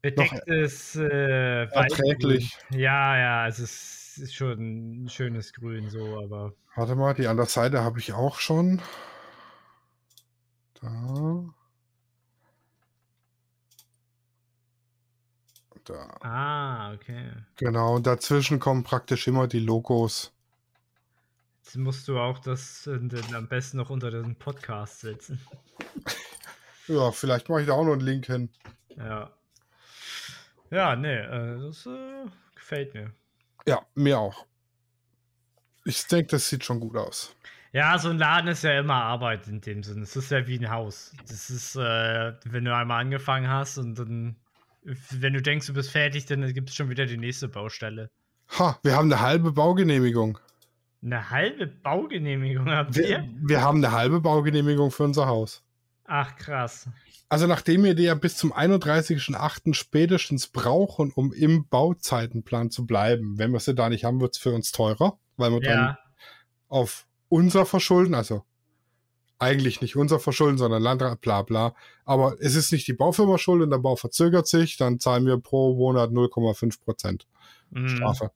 [0.02, 2.58] bedecktes äh, Erträglich.
[2.72, 7.84] Ja, ja, es ist schon ein schönes Grün so, aber Warte mal, die andere Seite
[7.84, 8.82] habe ich auch schon.
[10.82, 11.46] Da.
[15.86, 16.18] Da.
[16.22, 17.32] ah, okay.
[17.58, 20.33] Genau, und dazwischen kommen praktisch immer die Logos.
[21.64, 23.00] Jetzt musst du auch das äh,
[23.34, 25.40] am besten noch unter den Podcast setzen.
[26.90, 28.50] Ja, vielleicht mache ich da auch noch einen Link hin.
[28.98, 29.32] Ja.
[30.70, 33.14] Ja, nee, äh, das äh, gefällt mir.
[33.66, 34.46] Ja, mir auch.
[35.86, 37.34] Ich denke, das sieht schon gut aus.
[37.72, 40.02] Ja, so ein Laden ist ja immer Arbeit in dem Sinne.
[40.02, 41.14] Es ist ja wie ein Haus.
[41.26, 44.36] Das ist, äh, wenn du einmal angefangen hast und dann,
[44.82, 48.10] wenn du denkst, du bist fertig, dann gibt es schon wieder die nächste Baustelle.
[48.60, 50.38] Ha, wir haben eine halbe Baugenehmigung.
[51.04, 53.30] Eine halbe Baugenehmigung habt Wir, ihr?
[53.42, 55.64] wir haben eine halbe Baugenehmigung für unser Haus.
[56.06, 56.88] Ach, krass.
[57.30, 59.74] Also nachdem wir die ja bis zum 31.08.
[59.74, 63.38] spätestens brauchen, um im Bauzeitenplan zu bleiben.
[63.38, 66.00] Wenn wir sie da nicht haben, wird es für uns teurer, weil wir dann Ja.
[66.70, 68.44] auf unser Verschulden, also
[69.44, 71.76] eigentlich nicht unser Verschulden, sondern Landrat, bla bla.
[72.06, 75.38] Aber es ist nicht die Baufirma schuld und der Bau verzögert sich, dann zahlen wir
[75.38, 77.28] pro Monat 0,5 Prozent
[77.74, 77.90] Mhm.
[77.90, 78.32] Strafe.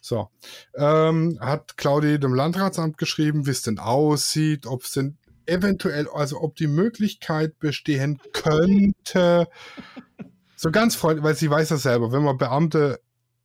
[0.00, 0.30] So.
[0.76, 6.40] Ähm, hat Claudi dem Landratsamt geschrieben, wie es denn aussieht, ob es denn eventuell, also
[6.40, 9.48] ob die Möglichkeit bestehen könnte,
[10.56, 13.00] so ganz freundlich, weil sie weiß das selber, wenn man Beamte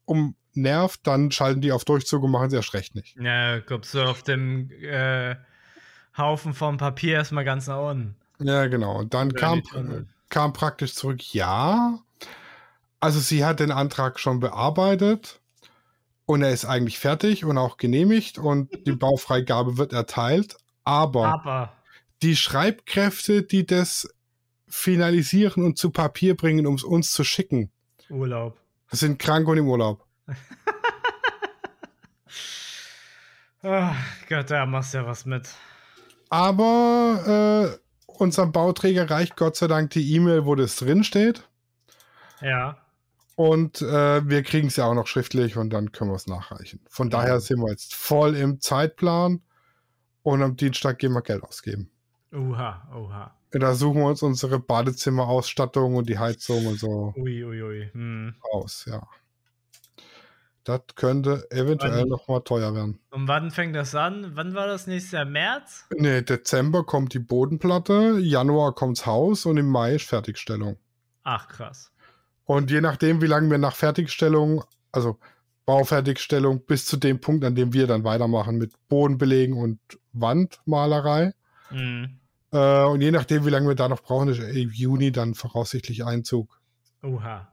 [0.06, 3.15] umnervt, dann schalten die auf Durchzug und machen sie erst recht nicht.
[3.19, 5.36] Ja, kommst du auf dem äh,
[6.19, 8.15] Haufen vom Papier erstmal ganz nach unten.
[8.39, 8.99] Ja, genau.
[8.99, 9.63] Und dann kam,
[10.29, 11.99] kam praktisch zurück, ja.
[12.99, 15.39] Also sie hat den Antrag schon bearbeitet
[16.25, 20.58] und er ist eigentlich fertig und auch genehmigt und die Baufreigabe wird erteilt.
[20.84, 21.73] Aber Aber,
[22.21, 24.13] die Schreibkräfte, die das
[24.67, 27.71] finalisieren und zu Papier bringen, um es uns zu schicken,
[28.10, 28.58] Urlaub.
[28.91, 30.05] sind krank und im Urlaub.
[33.62, 33.95] Ach
[34.29, 35.49] Gott, da machst du ja was mit.
[36.30, 41.48] Aber äh, unserem Bauträger reicht Gott sei Dank die E-Mail, wo das drin steht.
[42.42, 42.78] Ja.
[43.36, 46.82] Und äh, wir kriegen es ja auch noch schriftlich und dann können wir es nachreichen.
[46.89, 49.42] Von daher sind wir jetzt voll im Zeitplan
[50.24, 51.89] und am Dienstag gehen wir Geld ausgeben.
[52.34, 53.34] Oha, oha.
[53.52, 57.89] Da suchen wir uns unsere Badezimmerausstattung und die Heizung und so Ui, ui, ui.
[57.94, 58.36] Hm.
[58.52, 59.08] aus, ja.
[60.69, 62.99] Das könnte eventuell Wann- noch mal teuer werden.
[63.10, 64.34] Und wann fängt das an?
[64.36, 65.25] Wann war das nächstes Jahr?
[65.25, 65.88] März?
[65.97, 70.77] Nee, Dezember kommt die Bodenplatte, Januar kommt's Haus und im Mai ist Fertigstellung.
[71.23, 71.91] Ach, krass.
[72.45, 75.17] Und je nachdem, wie lange wir nach Fertigstellung, also
[75.65, 79.79] Baufertigstellung, bis zu dem Punkt, an dem wir dann weitermachen mit Bodenbelegen und
[80.13, 81.34] Wandmalerei.
[81.69, 82.19] Hm.
[82.51, 86.05] Äh, und je nachdem, wie lange wir da noch brauchen, ist im Juni dann voraussichtlich
[86.05, 86.60] Einzug.
[87.01, 87.47] Oha.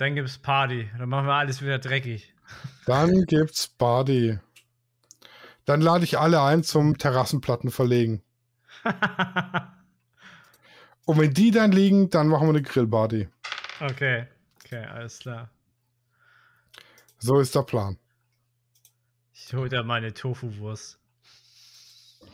[0.00, 0.88] Dann gibt's Party.
[0.96, 2.32] Dann machen wir alles wieder dreckig.
[2.86, 4.38] Dann gibt's Party.
[5.66, 8.22] Dann lade ich alle ein zum Terrassenplatten verlegen.
[11.04, 13.28] Und wenn die dann liegen, dann machen wir eine Grillparty.
[13.80, 14.26] okay,
[14.64, 15.50] okay, alles klar.
[17.18, 17.98] So ist der Plan.
[19.34, 20.98] Ich hole da meine Tofu-Wurst.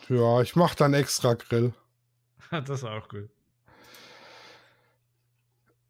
[0.07, 1.73] Ja, ich mache dann extra Grill.
[2.49, 3.29] das ist auch gut.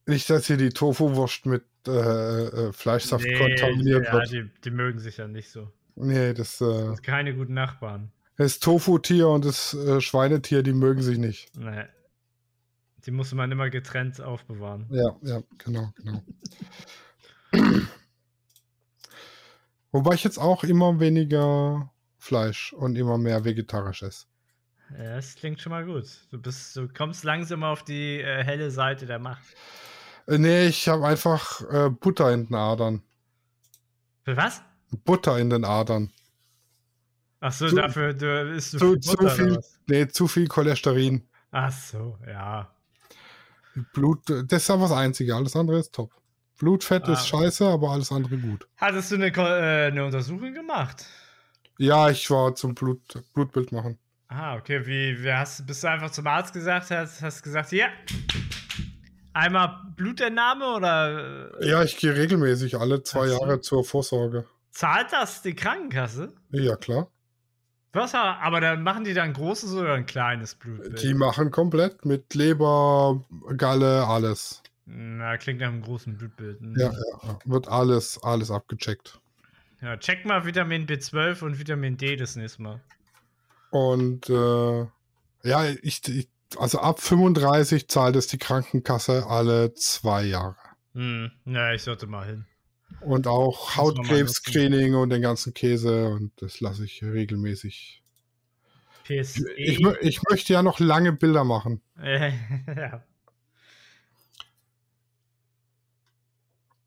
[0.08, 4.32] Nicht, dass hier die Tofu-Wurst mit äh, äh, Fleischsaft kontaminiert ja, wird.
[4.32, 5.72] die, die mögen sich ja nicht so.
[5.96, 8.12] Nee, das, äh, Das sind keine guten Nachbarn.
[8.38, 11.56] das Tofu-Tier und das äh, Schweinetier, die mögen sich nicht.
[11.58, 11.84] Nee.
[13.06, 14.88] Die muss man immer getrennt aufbewahren.
[14.90, 16.24] Ja, ja, genau, genau.
[19.92, 24.26] Wobei ich jetzt auch immer weniger Fleisch und immer mehr vegetarisch esse.
[24.98, 26.06] Ja, das klingt schon mal gut.
[26.32, 29.46] Du bist, du kommst langsam auf die äh, helle Seite der Macht.
[30.28, 33.02] Äh, nee, ich habe einfach äh, Butter in den Adern.
[34.24, 34.62] Für was?
[35.04, 36.12] Butter in den Adern.
[37.40, 39.80] Ach so, Zu- dafür du isst du Zu, viel zu Butter, viel, was?
[39.88, 41.28] nee, zu viel Cholesterin.
[41.52, 42.74] Ach so, ja.
[43.94, 46.12] Blut, das ist aber das Einzige, alles andere ist top.
[46.58, 47.14] Blutfett Ah.
[47.14, 48.68] ist scheiße, aber alles andere gut.
[48.78, 51.06] Hattest du eine, äh, eine Untersuchung gemacht?
[51.78, 53.00] Ja, ich war zum Blut,
[53.36, 54.00] Blutbild machen.
[54.30, 54.84] Ah, okay.
[54.88, 57.88] Wie, wie hast, bist du einfach zum Arzt gesagt, hast, hast gesagt, ja.
[59.38, 63.40] Einmal Blutentnahme oder äh, Ja, ich gehe regelmäßig alle zwei Ach so.
[63.46, 64.46] Jahre zur Vorsorge.
[64.72, 66.34] zahlt das die Krankenkasse?
[66.52, 67.08] Ja, klar.
[67.94, 71.02] Was, aber dann machen die dann ein großes oder ein kleines Blutbild?
[71.02, 73.24] Die machen komplett mit Leber,
[73.58, 74.62] Galle, alles.
[74.86, 76.60] Na, klingt nach einem großen Blutbild.
[76.78, 77.40] Ja, ja, ja.
[77.46, 79.20] wird alles, alles abgecheckt.
[79.82, 79.98] ja.
[79.98, 82.82] Check mal Vitamin B12 und Vitamin D das nächste Mal.
[83.72, 84.80] Und äh,
[85.44, 90.56] ja, ich, ich, also ab 35 zahlt es die Krankenkasse alle zwei Jahre.
[90.94, 91.32] Hm.
[91.46, 92.46] Ja, ich sollte mal hin.
[93.02, 98.02] Und auch Hautkrebs-Screening und den ganzen Käse und das lasse ich regelmäßig.
[99.10, 101.82] Ich, mö- ich möchte ja noch lange Bilder machen.
[102.02, 103.04] Ja.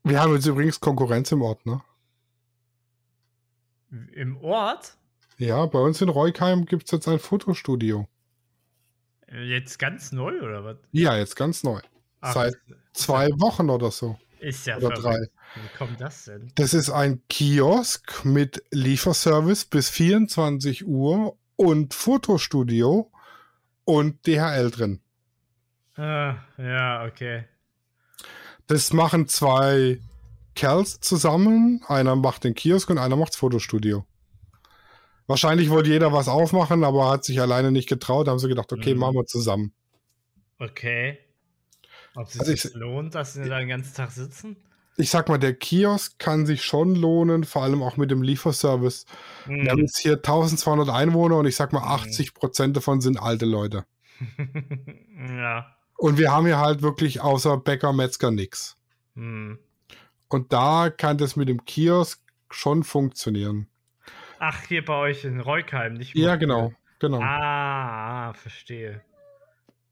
[0.03, 1.81] Wir haben jetzt übrigens Konkurrenz im Ort, ne?
[4.13, 4.97] Im Ort?
[5.37, 8.07] Ja, bei uns in Reukheim gibt es jetzt ein Fotostudio.
[9.31, 10.77] Jetzt ganz neu oder was?
[10.91, 11.79] Ja, jetzt ganz neu.
[12.19, 12.55] Ach, Seit
[12.93, 14.17] zwei Wochen oder so.
[14.39, 15.31] Ist ja oder verrückt.
[15.55, 16.51] Wie kommt das denn?
[16.55, 23.11] Das ist ein Kiosk mit Lieferservice bis 24 Uhr und Fotostudio
[23.85, 25.01] und DHL drin.
[25.95, 27.45] Ah, ja, okay.
[28.67, 29.99] Das machen zwei
[30.55, 31.83] Kerls zusammen.
[31.87, 34.05] Einer macht den Kiosk und einer macht das Fotostudio.
[35.31, 38.27] Wahrscheinlich wollte jeder was aufmachen, aber hat sich alleine nicht getraut.
[38.27, 38.99] Da haben sie gedacht, okay, Mhm.
[38.99, 39.73] machen wir zusammen.
[40.59, 41.17] Okay.
[42.15, 44.57] Ob es Also sich ich- lohnt, dass sie da den ganzen Tag sitzen?
[44.97, 49.05] Ich sag mal, der Kiosk kann sich schon lohnen, vor allem auch mit dem Lieferservice.
[49.45, 49.63] Hm.
[49.63, 51.87] Wir haben jetzt hier 1200 Einwohner und ich sag mal, Mhm.
[51.87, 53.85] 80 Prozent davon sind alte Leute.
[55.27, 55.65] ja.
[55.97, 58.75] Und wir haben hier halt wirklich außer Bäcker, Metzger nix.
[59.15, 59.57] Hm.
[60.27, 63.67] Und da kann das mit dem Kiosk schon funktionieren.
[64.43, 67.19] Ach, hier bei euch in Reukheim, nicht Ja, genau, genau.
[67.21, 69.01] Ah, ah, verstehe.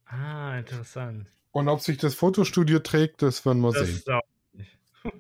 [0.08, 1.28] Ah, interessant.
[1.52, 3.96] Und ob sich das Fotostudio trägt, das werden wir Das sehen.
[3.98, 4.22] ist auch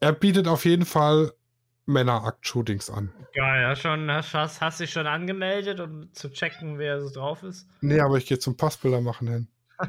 [0.00, 1.32] Er bietet auf jeden Fall
[1.86, 3.10] Männerakt-Shootings an.
[3.32, 3.66] geil.
[3.66, 7.66] Hast, schon, hast, hast, hast dich schon angemeldet, um zu checken, wer so drauf ist?
[7.80, 9.48] Nee, aber ich gehe zum Passbilder machen hin.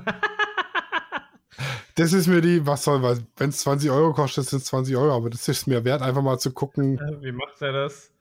[1.96, 3.02] Das ist mir die, was soll,
[3.38, 6.22] wenn es 20 Euro kostet, sind es 20 Euro, aber das ist mir wert, einfach
[6.22, 7.00] mal zu gucken.
[7.22, 8.12] Wie macht er das?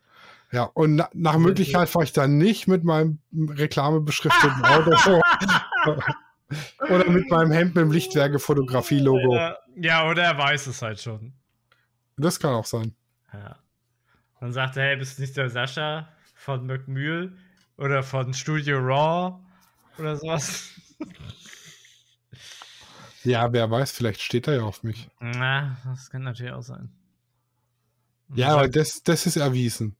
[0.50, 4.90] Ja, und na, nach Möglichkeit fahre ich dann nicht mit meinem reklamebeschrifteten Auto
[6.90, 9.34] oder mit meinem Hemd mit dem Lichtwerke-Fotografie-Logo.
[9.76, 11.32] Ja, oder er weiß es halt schon.
[12.18, 12.94] Das kann auch sein.
[13.32, 13.56] Ja.
[14.40, 17.38] Dann sagt er, hey, bist du nicht der Sascha von McMühl
[17.78, 19.38] oder von Studio Raw
[19.98, 20.70] oder sowas?
[23.24, 25.08] Ja, wer weiß, vielleicht steht er ja auf mich.
[25.20, 26.90] Na, das kann natürlich auch sein.
[28.34, 29.96] Ja, aber das, das ist erwiesen.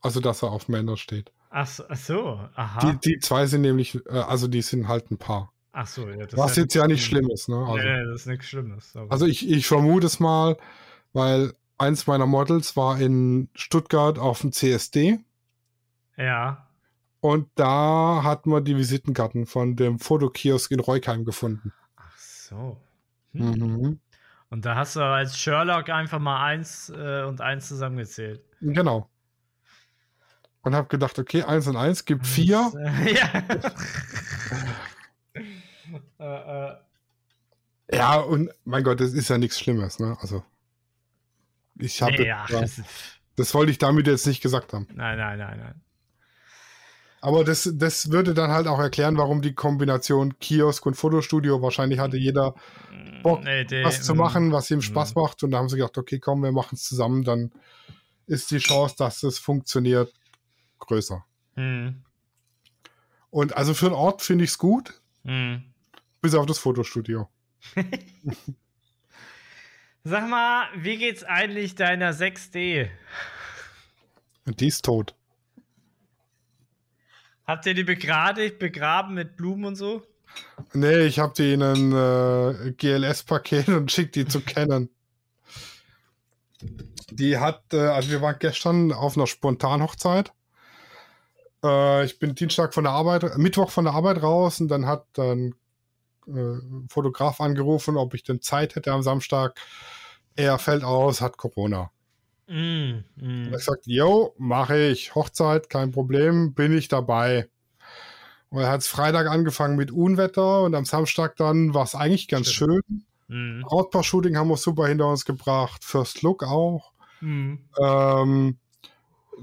[0.00, 1.32] Also, dass er auf Männer steht.
[1.50, 2.80] Ach so, ach so aha.
[2.80, 5.52] Die, die zwei sind nämlich, äh, also die sind halt ein Paar.
[5.72, 7.56] ach so, ja, das Was ist jetzt ja nicht schlimm ist, ne?
[7.56, 8.96] Also, nee, das ist nichts Schlimmes.
[9.08, 10.56] Also ich, ich vermute es mal,
[11.12, 15.18] weil eins meiner Models war in Stuttgart auf dem CSD
[16.16, 16.68] ja.
[17.20, 21.72] und da hat man die Visitenkarten von dem Fotokiosk in Reukheim gefunden.
[22.50, 22.76] So.
[23.32, 23.50] Hm.
[23.52, 24.00] Mhm.
[24.50, 28.42] Und da hast du als Sherlock einfach mal eins äh, und eins zusammengezählt.
[28.60, 29.08] Genau.
[30.62, 32.70] Und habe gedacht, okay, eins und eins gibt vier.
[33.06, 33.42] ja.
[36.18, 36.76] äh, äh,
[37.92, 40.18] Ja, und mein Gott, das ist ja nichts Schlimmes, ne?
[40.20, 40.44] Also,
[41.76, 42.82] ich habe ja, das
[43.36, 44.86] Das wollte ich damit jetzt nicht gesagt haben.
[44.92, 45.80] Nein, nein, nein, nein.
[47.20, 51.98] Aber das, das würde dann halt auch erklären, warum die Kombination Kiosk und Fotostudio wahrscheinlich
[51.98, 52.54] hatte jeder
[53.22, 55.18] Bock, Nee, die- was zu mm, machen, was ihm Spaß mm.
[55.18, 55.42] macht.
[55.42, 57.52] Und da haben sie gedacht, okay, komm, wir machen es zusammen, dann
[58.26, 60.12] ist die Chance, dass es funktioniert,
[60.78, 61.24] größer.
[63.30, 65.62] Und also für einen Ort finde ich es gut, hm.
[66.22, 67.28] bis auf das Fotostudio.
[70.04, 72.88] Sag mal, wie geht's eigentlich deiner 6D?
[74.46, 75.14] Und die ist tot.
[77.46, 80.02] Habt ihr die begradigt, begraben mit Blumen und so?
[80.72, 84.88] Nee, ich habe die in ein äh, GLS-Paket und schick die zu Canon.
[87.10, 90.32] Die hat, äh, also wir waren gestern auf einer Spontanhochzeit.
[91.64, 95.06] Äh, ich bin Dienstag von der Arbeit, Mittwoch von der Arbeit raus und dann hat
[95.14, 95.54] dann
[96.28, 99.60] äh, Fotograf angerufen, ob ich denn Zeit hätte am Samstag.
[100.36, 101.90] Er fällt aus, hat Corona.
[102.50, 103.44] Mm, Und mm.
[103.44, 105.14] ich gesagt, yo, mache ich.
[105.14, 107.48] Hochzeit, kein Problem, bin ich dabei.
[108.48, 112.50] Und er hat Freitag angefangen mit Unwetter und am Samstag dann war es eigentlich ganz
[112.50, 112.82] Stimmt.
[113.28, 113.60] schön.
[113.60, 113.64] Mm.
[113.64, 115.84] Outdoor-Shooting haben wir super hinter uns gebracht.
[115.84, 116.92] First Look auch.
[117.20, 117.54] Mm.
[117.80, 118.58] Ähm,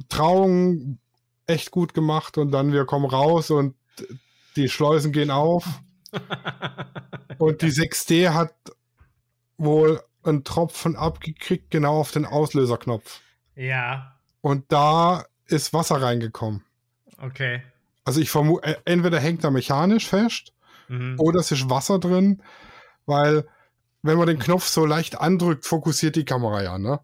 [0.10, 1.00] Trauung
[1.46, 3.76] echt gut gemacht und dann wir kommen raus und
[4.58, 5.66] die Schleusen gehen auf.
[7.38, 8.56] Und die 6D hat
[9.58, 13.22] wohl einen Tropfen abgekriegt, genau auf den Auslöserknopf.
[13.56, 16.64] ja, Und da ist Wasser reingekommen.
[17.22, 17.64] okay.
[18.06, 20.54] Also ich vermute, entweder hängt er mechanisch fest
[20.88, 21.16] Mhm.
[21.20, 22.42] oder es ist Wasser drin,
[23.06, 23.46] weil
[24.02, 27.00] wenn man den Knopf so leicht andrückt, fokussiert die Kamera ja, ne?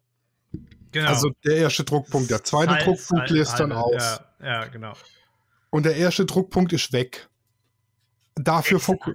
[0.91, 1.09] genau.
[1.09, 4.21] Also der erste Druckpunkt, der zweite Salz- Druckpunkt Salz- lässt dann Salz- aus.
[4.39, 4.93] Ja, ja, genau.
[5.71, 7.27] Und der erste Druckpunkt ist weg.
[8.35, 9.11] Dafür, foku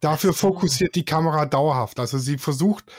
[0.00, 1.98] dafür fokussiert die Kamera dauerhaft.
[2.00, 2.92] Also sie versucht, äh,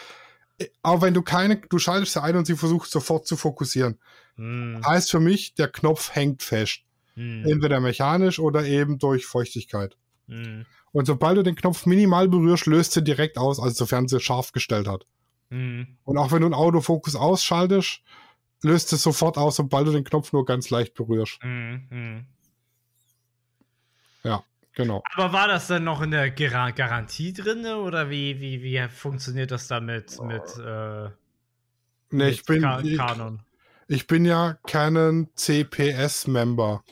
[0.81, 3.99] auch wenn du keine, du schaltest sie ein und sie versucht sofort zu fokussieren.
[4.35, 4.81] Mm.
[4.85, 6.81] Heißt für mich, der Knopf hängt fest.
[7.15, 7.45] Mm.
[7.45, 9.97] Entweder mechanisch oder eben durch Feuchtigkeit.
[10.27, 10.61] Mm.
[10.91, 14.51] Und sobald du den Knopf minimal berührst, löst sie direkt aus, also sofern sie scharf
[14.51, 15.05] gestellt hat.
[15.49, 15.83] Mm.
[16.03, 18.01] Und auch wenn du einen Autofokus ausschaltest,
[18.63, 21.39] löst es sofort aus, sobald du den Knopf nur ganz leicht berührst.
[24.73, 25.03] Genau.
[25.13, 29.51] Aber war das dann noch in der Gar Garantie drin oder wie, wie, wie funktioniert
[29.51, 31.09] das damit mit, äh,
[32.13, 33.41] Nee, mit ich bin, Ka ich, Canon?
[33.87, 36.83] ich bin ja Canon CPS-Member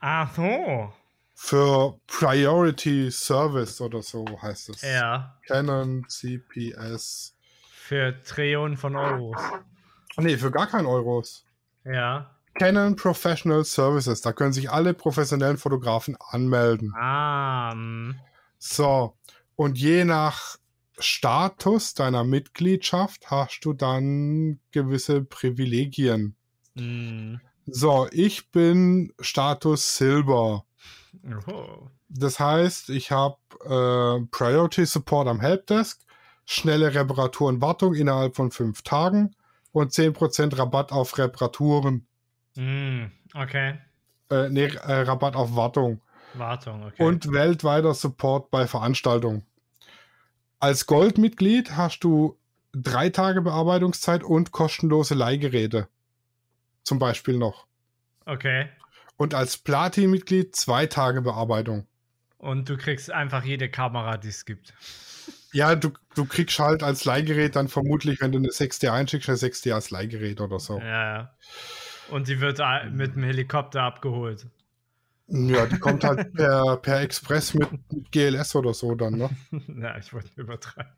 [0.00, 0.92] Ach so.
[1.34, 4.82] für Priority Service oder so heißt es.
[4.82, 5.36] Ja.
[5.46, 7.34] Canon CPS.
[7.70, 9.40] Für Trillionen von Euros.
[10.18, 11.44] Nee, für gar keinen Euros.
[11.84, 12.37] Ja.
[12.58, 14.20] Canon Professional Services.
[14.20, 16.92] Da können sich alle professionellen Fotografen anmelden.
[16.96, 17.74] Ah.
[18.58, 19.16] So,
[19.54, 20.56] und je nach
[20.98, 26.34] Status deiner Mitgliedschaft hast du dann gewisse Privilegien.
[26.74, 27.36] Mm.
[27.66, 30.64] So, ich bin Status Silber.
[31.46, 31.88] Oh.
[32.08, 36.00] Das heißt, ich habe äh, Priority Support am Helpdesk,
[36.46, 39.36] schnelle Reparatur und Wartung innerhalb von fünf Tagen
[39.72, 42.06] und 10% Rabatt auf Reparaturen.
[42.58, 43.12] Mm.
[43.34, 43.78] Okay.
[44.30, 46.00] Äh, nee, äh, Rabatt auf Wartung.
[46.34, 47.02] Wartung, okay.
[47.02, 49.46] und weltweiter Support bei Veranstaltungen.
[50.58, 52.36] Als Goldmitglied hast du
[52.72, 55.88] drei Tage Bearbeitungszeit und kostenlose Leihgeräte.
[56.82, 57.66] Zum Beispiel noch.
[58.26, 58.68] Okay.
[59.16, 61.86] Und als Platin-Mitglied zwei Tage Bearbeitung.
[62.38, 64.74] Und du kriegst einfach jede Kamera, die es gibt.
[65.52, 69.38] Ja, du, du kriegst halt als Leihgerät dann vermutlich, wenn du eine 6D einschickst, eine
[69.38, 70.78] 6D als Leihgerät oder so.
[70.78, 70.86] Ja.
[70.86, 71.34] ja.
[72.10, 72.60] Und die wird
[72.92, 74.46] mit dem Helikopter abgeholt.
[75.28, 79.30] Ja, die kommt halt per, per Express mit, mit GLS oder so dann, ne?
[79.80, 80.92] ja, ich wollte übertreiben.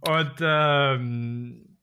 [0.00, 1.76] Und ähm,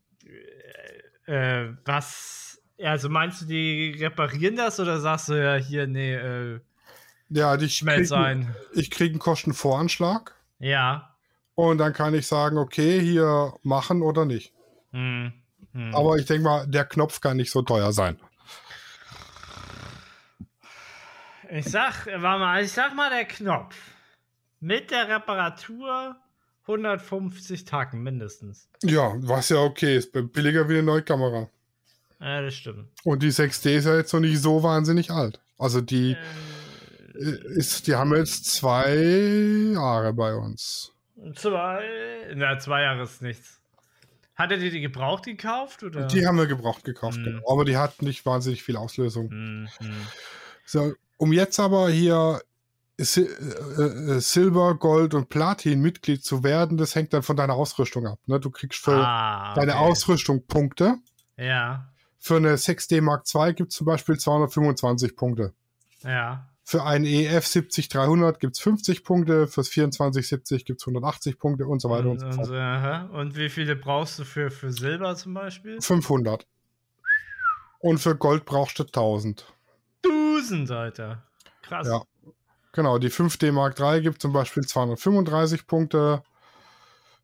[1.26, 6.60] äh, was, also meinst du, die reparieren das oder sagst du ja hier, nee, äh,
[7.30, 8.56] Ja, die schmelz kriegen- ein?
[8.74, 11.16] Ich kriege einen Kostenvoranschlag Ja.
[11.56, 14.54] und dann kann ich sagen, okay, hier machen oder nicht.
[14.92, 15.32] Hm.
[15.76, 15.94] Hm.
[15.94, 18.18] Aber ich denke mal, der Knopf kann nicht so teuer sein.
[21.50, 23.76] Ich sag, warte mal, ich sag mal der Knopf.
[24.60, 26.16] Mit der Reparatur
[26.68, 28.68] 150 Tacken mindestens.
[28.84, 30.12] Ja, was ja okay ist.
[30.12, 31.50] Billiger wie eine neue Kamera.
[32.20, 32.88] Ja, das stimmt.
[33.04, 35.40] Und die 6D ist ja jetzt noch nicht so wahnsinnig alt.
[35.60, 36.14] Also die,
[37.14, 38.96] Äh, äh, ist, die haben jetzt zwei
[39.74, 40.94] Jahre bei uns.
[41.36, 41.84] zwei,
[42.34, 43.60] na, zwei Jahre ist nichts.
[44.36, 45.84] Hattet ihr die gebraucht gekauft?
[45.84, 46.08] Oder?
[46.08, 47.24] Die haben wir gebraucht gekauft, Mhm.
[47.24, 47.52] genau.
[47.52, 49.30] Aber die hat nicht wahnsinnig viel Auslösung.
[49.30, 49.96] Hm, hm.
[50.66, 52.42] So, um jetzt aber hier
[53.00, 53.82] Sil äh,
[54.16, 58.20] äh, Silber, Gold und Platin Mitglied zu werden, das hängt dann von deiner Ausrüstung ab.
[58.26, 58.40] Ne?
[58.40, 59.82] Du kriegst für Ah, deine okay.
[59.84, 60.96] Ausrüstung Punkte.
[61.38, 61.92] Ja.
[62.20, 65.54] Für eine 6D Mark II gibt es zum Beispiel 225 Punkte.
[66.04, 66.50] Ja.
[66.68, 71.80] Für einen EF 70300 gibt es 50 Punkte, fürs 2470 gibt es 180 Punkte und
[71.80, 72.52] so weiter und, Und, so fort.
[72.52, 73.04] aha.
[73.14, 75.80] und wie viele brauchst du für, für Silber zum Beispiel?
[75.80, 76.48] 500.
[77.78, 79.46] Und für Gold brauchst du 1000.
[80.04, 81.24] 1000, Alter.
[81.62, 81.88] Krass.
[81.88, 82.02] Ja.
[82.72, 86.24] Genau, die 5D Mark III gibt zum Beispiel 235 Punkte.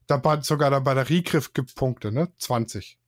[0.06, 2.32] Dabei, sogar der Batteriegriff gibt Punkte, ne?
[2.38, 3.00] 20.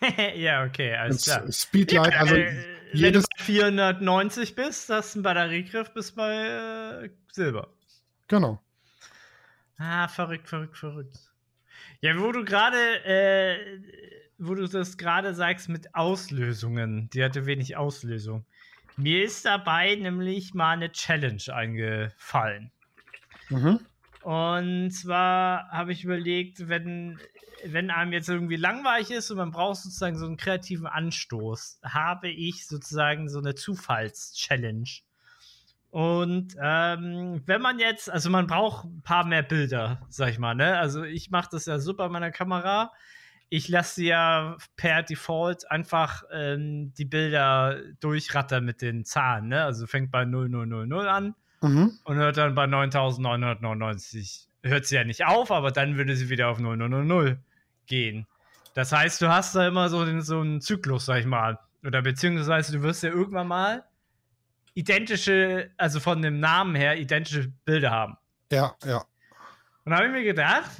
[0.34, 1.52] ja, okay, alles klar.
[1.52, 7.10] Speedlight, also äh, wenn du bei 490 bist, hast du einen Batteriegriff bis bei äh,
[7.32, 7.68] Silber.
[8.26, 8.62] genau.
[9.78, 11.16] Ah, verrückt, verrückt, verrückt.
[12.00, 13.80] Ja, wo du gerade, äh,
[14.38, 18.44] wo du das gerade sagst mit Auslösungen, die hatte wenig Auslösung.
[18.96, 22.72] Mir ist dabei nämlich mal eine Challenge eingefallen.
[23.48, 23.80] Mhm.
[24.22, 27.20] Und zwar habe ich überlegt, wenn,
[27.64, 32.28] wenn einem jetzt irgendwie langweilig ist und man braucht sozusagen so einen kreativen Anstoß, habe
[32.28, 34.88] ich sozusagen so eine Zufalls-Challenge.
[35.90, 40.54] Und ähm, wenn man jetzt, also man braucht ein paar mehr Bilder, sag ich mal,
[40.54, 40.78] ne?
[40.78, 42.92] Also ich mache das ja super bei meiner Kamera.
[43.48, 49.64] Ich lasse sie ja per Default einfach ähm, die Bilder durchrattern mit den Zahlen, ne?
[49.64, 51.98] Also fängt bei 0000 an Mhm.
[52.04, 54.48] und hört dann bei 9999.
[54.62, 57.38] Hört sie ja nicht auf, aber dann würde sie wieder auf 0000
[57.88, 58.26] gehen.
[58.74, 61.58] Das heißt, du hast da immer so, den, so einen Zyklus, sag ich mal.
[61.84, 63.84] Oder beziehungsweise du wirst ja irgendwann mal
[64.74, 68.16] identische, also von dem Namen her, identische Bilder haben.
[68.52, 69.04] Ja, ja.
[69.84, 70.70] Und da habe ich mir gedacht,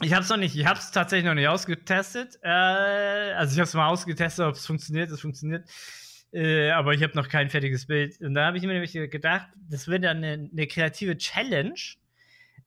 [0.00, 2.38] ich habe es noch nicht, ich habe es tatsächlich noch nicht ausgetestet.
[2.42, 5.68] Äh, also ich habe es mal ausgetestet, ob es funktioniert, es funktioniert.
[6.32, 8.20] Äh, aber ich habe noch kein fertiges Bild.
[8.20, 11.80] Und da habe ich mir nämlich gedacht, das wird dann eine, eine kreative Challenge.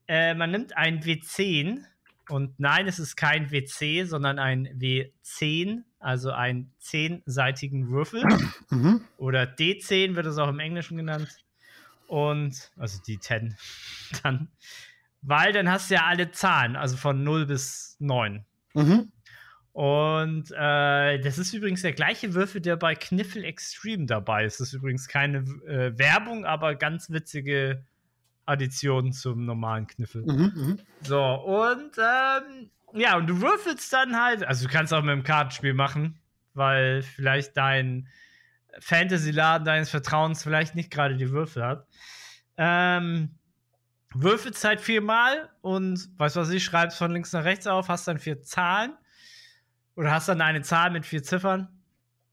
[0.07, 1.83] Äh, man nimmt ein W10
[2.31, 8.23] und nein, es ist kein WC, sondern ein W10, also einen zehnseitigen Würfel
[8.69, 9.01] Mhm.
[9.17, 11.27] oder D10 wird es auch im Englischen genannt.
[12.07, 13.55] Und, also D10
[14.23, 14.47] dann.
[15.21, 18.45] Weil dann hast du ja alle Zahlen, also von 0 bis 9.
[18.73, 19.11] Mhm.
[19.73, 24.59] Und äh, das ist übrigens der gleiche Würfel, der bei Kniffel Extreme dabei ist.
[24.59, 27.85] Das ist übrigens keine äh, Werbung, aber ganz witzige
[28.45, 30.23] Addition zum normalen Kniffel.
[30.23, 30.51] Mhm.
[30.55, 30.79] Mhm.
[31.01, 35.23] So, und ähm, ja, und du würfelst dann halt, also du kannst auch mit dem
[35.23, 36.19] Kartenspiel machen,
[36.53, 38.07] weil vielleicht dein
[38.79, 41.87] Fantasy-Laden deines Vertrauens vielleicht nicht gerade die Würfel hat.
[42.57, 43.31] Ähm,
[44.13, 48.07] würfelst halt viermal und weißt du was ich, schreibst von links nach rechts auf, hast
[48.07, 48.93] dann vier Zahlen
[49.95, 51.69] oder hast dann eine Zahl mit vier Ziffern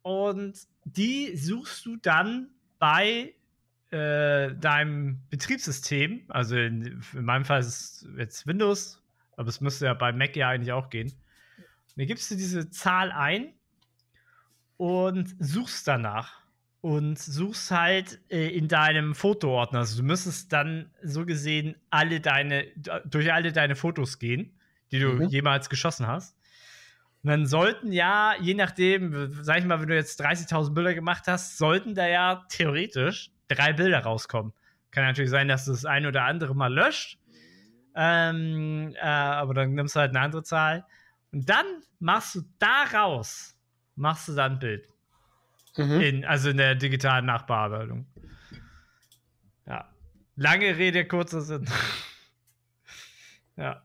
[0.03, 3.35] und die suchst du dann bei
[3.91, 9.03] äh, deinem Betriebssystem, also in, in meinem Fall ist es jetzt Windows,
[9.37, 11.09] aber es müsste ja bei Mac ja eigentlich auch gehen.
[11.09, 13.55] Und dann gibst du diese Zahl ein
[14.77, 16.39] und suchst danach.
[16.81, 19.81] Und suchst halt äh, in deinem Fotoordner.
[19.81, 22.69] Also du müsstest dann so gesehen alle deine,
[23.05, 24.57] durch alle deine Fotos gehen,
[24.93, 25.29] die du Mhm.
[25.29, 26.37] jemals geschossen hast.
[27.25, 31.25] Und dann sollten ja, je nachdem, sag ich mal, wenn du jetzt 30.000 Bilder gemacht
[31.27, 34.53] hast, sollten da ja theoretisch drei Bilder rauskommen.
[34.91, 37.19] Kann natürlich sein, dass du das ein oder andere mal löscht.
[37.95, 40.87] Ähm, äh, aber dann nimmst du halt eine andere Zahl.
[41.33, 41.67] Und dann
[41.99, 43.57] machst du daraus,
[43.97, 44.89] machst du dann ein Bild.
[45.77, 46.01] Mhm.
[46.01, 48.07] In, also in der digitalen Nachbearbeitung.
[49.67, 49.93] Ja.
[50.37, 51.67] Lange Rede, kurzer Sinn.
[53.57, 53.83] ja.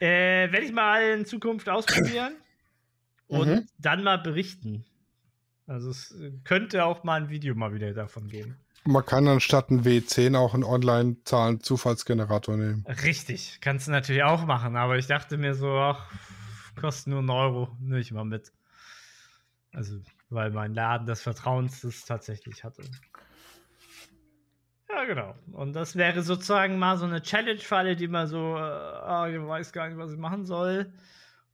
[0.00, 2.34] Äh, werde ich mal in Zukunft ausprobieren
[3.28, 3.66] und Mhm.
[3.78, 4.84] dann mal berichten.
[5.66, 8.56] Also es könnte auch mal ein Video mal wieder davon geben.
[8.84, 12.84] Man kann anstatt ein W10 auch einen Online-Zahlen-Zufallsgenerator nehmen.
[13.04, 16.10] Richtig, kannst du natürlich auch machen, aber ich dachte mir so, ach,
[16.80, 18.52] kostet nur einen Euro, nehme ich mal mit.
[19.72, 19.98] Also,
[20.30, 22.82] weil mein Laden des Vertrauens das tatsächlich hatte.
[24.88, 25.34] Ja, genau.
[25.52, 29.72] Und das wäre sozusagen mal so eine Challenge-Falle, die man so, äh, ah, ich weiß
[29.72, 30.92] gar nicht, was ich machen soll.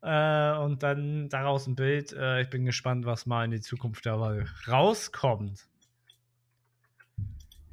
[0.01, 2.13] Äh, und dann daraus ein Bild.
[2.13, 5.67] Äh, ich bin gespannt, was mal in die Zukunft dabei rauskommt.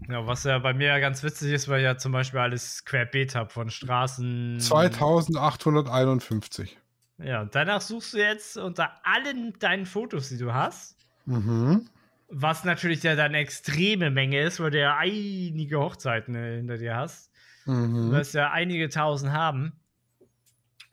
[0.09, 2.83] Ja, was ja bei mir ja ganz witzig ist, weil ich ja zum Beispiel alles
[2.85, 4.59] querbeet habe von Straßen.
[4.59, 6.77] 2851.
[7.19, 11.87] Ja, und danach suchst du jetzt unter allen deinen Fotos, die du hast, Mhm.
[12.27, 16.77] was natürlich ja dann eine extreme Menge ist, weil du ja einige Hochzeiten äh, hinter
[16.77, 17.31] dir hast.
[17.65, 18.11] Du Mhm.
[18.11, 19.79] wirst ja einige tausend haben.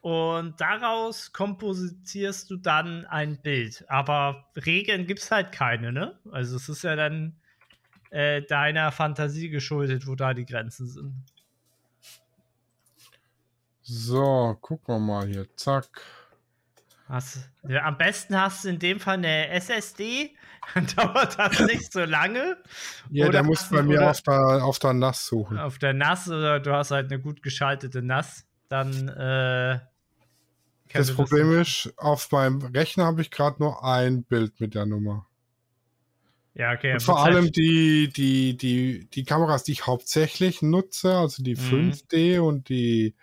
[0.02, 3.84] Und daraus kompositierst du dann ein Bild.
[3.88, 6.18] Aber Regeln gibt es halt keine, ne?
[6.30, 7.39] Also es ist ja dann
[8.10, 11.14] äh, deiner Fantasie geschuldet, wo da die Grenzen sind.
[13.82, 15.46] So, gucken wir mal hier.
[15.56, 16.02] Zack.
[17.08, 20.36] Hast, ja, am besten hast du in dem Fall eine SSD,
[20.74, 22.56] dann dauert das nicht so lange.
[23.10, 25.58] Ja, Oder der muss hast bei mir auf der, auf der NAS suchen.
[25.58, 29.80] Auf der NAS oder du hast halt eine gut geschaltete NAS, dann äh,
[30.92, 35.26] Das Problem ist, auf meinem Rechner habe ich gerade nur ein Bild mit der Nummer.
[36.54, 36.94] Ja, okay.
[36.94, 41.56] Und vor allem die, die, die, die Kameras, die ich hauptsächlich nutze, also die Mhm.
[41.56, 43.14] 5D und die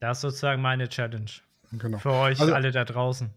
[0.00, 1.30] Das ist sozusagen meine Challenge.
[1.72, 1.98] Genau.
[1.98, 3.30] Für euch Also- alle da draußen.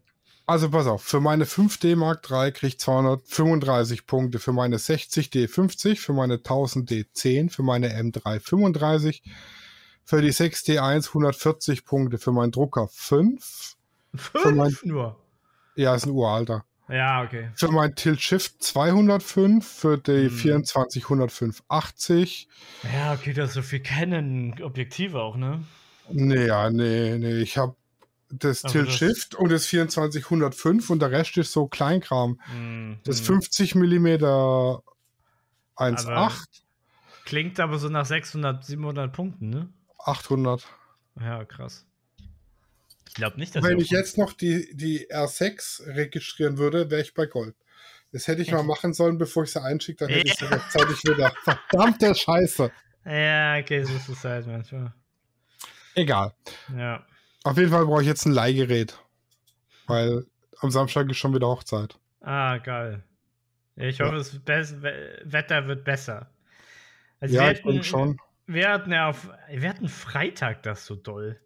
[0.47, 5.47] Also pass auf, für meine 5D Mark III kriege ich 235 Punkte, für meine 60D
[5.47, 9.23] 50, für meine 1000D 10, für meine M3 35,
[10.03, 13.75] für die 6D1 140 Punkte, für meinen Drucker 5.
[14.13, 15.19] Fünf nur.
[15.75, 16.63] Ja, ist ein uralter.
[16.87, 17.49] Ja, okay.
[17.55, 20.29] Für mein Tilt Shift 205, für die Hm.
[20.29, 22.47] 24 105 80.
[22.93, 25.63] Ja, okay, das so viel Canon-Objektive auch, ne?
[26.11, 27.75] Nee, ja, nee, nee, ich habe
[28.29, 32.39] das Aber Tilt das- Shift und das 24 105 und der Rest ist so Kleinkram.
[32.51, 33.25] Hm, Das hm.
[33.41, 34.07] 50 mm
[35.77, 36.45] 1.8,
[37.25, 39.69] Klingt aber so nach 600, 700 Punkten, ne?
[39.97, 40.67] 800.
[41.19, 41.85] Ja, krass.
[43.07, 47.13] Ich glaube nicht, dass Wenn ich jetzt noch die, die R6 registrieren würde, wäre ich
[47.13, 47.55] bei Gold.
[48.11, 51.03] Das hätte ich mal machen sollen, bevor ich sie einschicke, dann hätte ich sie rechtzeitig
[51.03, 51.33] wieder.
[51.43, 52.71] Verdammte Scheiße.
[53.05, 54.93] Ja, okay, so ist es halt manchmal.
[55.95, 56.33] Egal.
[56.75, 57.05] Ja.
[57.43, 58.97] Auf jeden Fall brauche ich jetzt ein Leihgerät.
[59.87, 60.25] Weil
[60.59, 61.97] am Samstag ist schon wieder Hochzeit.
[62.21, 63.03] Ah, geil.
[63.75, 64.05] Ich Ja.
[64.05, 66.31] hoffe, das Bes- We- Wetter wird besser.
[67.19, 68.17] Also ja, wir ich denke hatten- schon.
[68.47, 69.29] Wir hatten ja auf.
[69.49, 71.39] Wir hatten Freitag das so doll.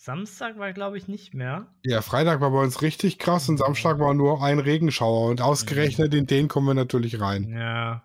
[0.00, 1.66] Samstag war, glaube ich, nicht mehr.
[1.82, 5.28] Ja, Freitag war bei uns richtig krass und Samstag war nur ein Regenschauer.
[5.28, 7.50] Und ausgerechnet in den kommen wir natürlich rein.
[7.50, 8.04] Ja.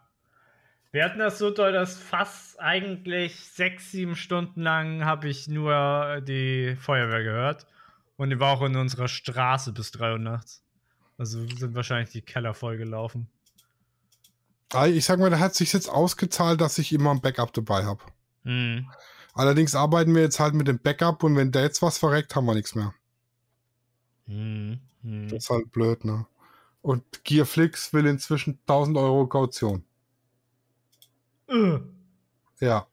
[0.91, 6.22] Wir hatten das so doll, dass fast eigentlich sechs, sieben Stunden lang habe ich nur
[6.22, 7.68] die Feuerwehr gehört.
[8.18, 10.64] Und die war auch in unserer Straße bis 3 Uhr nachts.
[11.20, 13.30] Also sind wahrscheinlich die Keller voll gelaufen.
[14.74, 17.86] Ah, Ich sag mal, da hat sich jetzt ausgezahlt, dass ich immer ein Backup dabei
[17.86, 18.04] habe.
[18.46, 18.89] Hm.
[19.34, 22.45] Allerdings arbeiten wir jetzt halt mit dem Backup und wenn da jetzt was verreckt, haben
[22.45, 22.93] wir nichts mehr.
[24.27, 24.79] Hm.
[25.01, 25.27] Hm.
[25.29, 26.25] Das ist halt blöd, ne?
[26.81, 29.84] Und Gearflix will inzwischen 1000 Euro Kaution.
[31.47, 31.79] Äh.
[32.59, 32.88] Ja.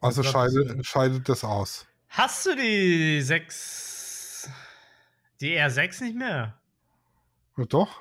[0.00, 1.86] Also scheidet, das- scheidet das aus.
[2.08, 4.48] Hast du die 6.
[5.40, 6.58] Die R6 nicht mehr?
[7.56, 8.00] Ja, doch.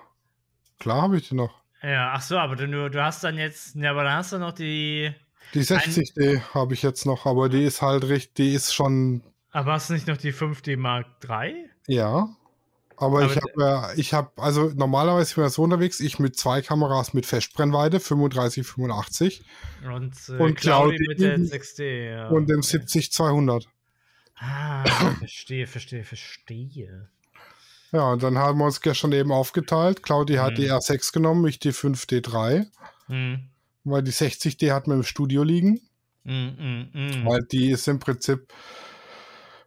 [0.79, 1.61] Klar habe ich die noch.
[1.81, 3.75] Ja, ach so, aber du, du hast dann jetzt.
[3.75, 5.13] Ja, aber dann hast du noch die.
[5.53, 9.21] Die 60D habe ich jetzt noch, aber die ist halt richtig, die ist schon,
[9.51, 11.69] Aber hast du nicht noch die 5D Mark III?
[11.87, 12.29] ja.
[12.97, 16.37] Aber, Aber ich habe ja, ich habe, also normalerweise bin ich so unterwegs, ich mit
[16.37, 19.43] zwei Kameras mit Festbrennweite, 35, 85
[19.85, 22.27] Und, äh, Und Claudi mit der in- 6D, ja.
[22.29, 23.67] und dem 70, 200.
[24.37, 24.85] Ah,
[25.19, 27.09] verstehe, verstehe, verstehe.
[27.91, 30.01] Ja, und dann haben wir uns gestern eben aufgeteilt.
[30.01, 30.55] Claudi hat Mhm.
[30.55, 32.65] die R6 genommen, ich die 5D3,
[33.07, 33.49] Hm.
[33.85, 35.79] Weil die 60D hat mir im Studio liegen.
[36.25, 37.25] Hm, hm, hm.
[37.25, 38.51] Weil die ist im Prinzip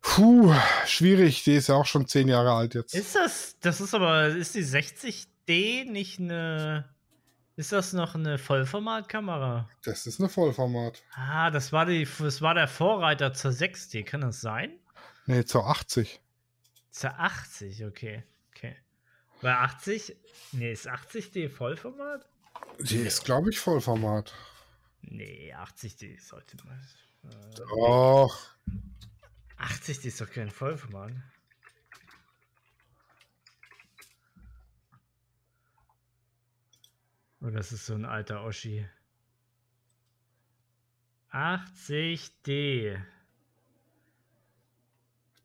[0.02, 0.54] puh,
[0.86, 1.44] schwierig.
[1.44, 2.94] Die ist ja auch schon zehn Jahre alt jetzt.
[2.94, 6.88] Ist das, das ist aber, ist die 60D nicht eine,
[7.56, 9.68] ist das noch eine Vollformatkamera?
[9.84, 11.02] das ist eine Vollformat.
[11.14, 14.72] Ah, das war, die, das war der Vorreiter zur 6D, kann das sein?
[15.26, 16.20] Nee, zur 80.
[16.90, 18.24] Zur 80, okay.
[18.54, 18.76] Okay.
[19.42, 20.16] Bei 80,
[20.52, 22.26] nee, ist 80D Vollformat?
[22.80, 24.34] Die ist, glaube ich, Vollformat.
[25.02, 26.78] Nee, 80D sollte man.
[27.24, 28.54] Äh, Doch.
[29.58, 31.12] 80D ist doch kein Vollformat.
[37.40, 38.88] Oh, das ist so ein alter Oschi.
[41.32, 43.00] 80D.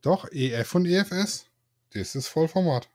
[0.01, 1.47] Doch, EF und EFS.
[1.93, 2.89] Das ist Vollformat.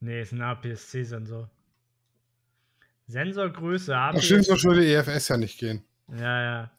[0.00, 1.50] Nee, ist ein APS-C-Sensor.
[3.06, 4.18] Sensorgröße, APS.
[4.18, 5.84] Ach, stimmt, so würde EFS ja nicht gehen.
[6.08, 6.70] Ja, ja.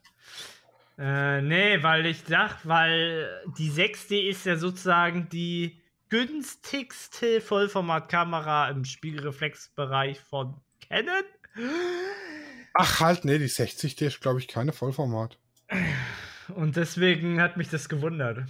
[0.98, 8.86] Äh, nee, weil ich dachte, weil die 6D ist ja sozusagen die günstigste Vollformatkamera im
[8.86, 10.56] Spiegelreflexbereich von
[10.88, 11.24] Canon.
[12.74, 15.38] Ach halt, nee, die 60D ist, glaube ich, keine Vollformat.
[16.56, 18.46] Und deswegen hat mich das gewundert.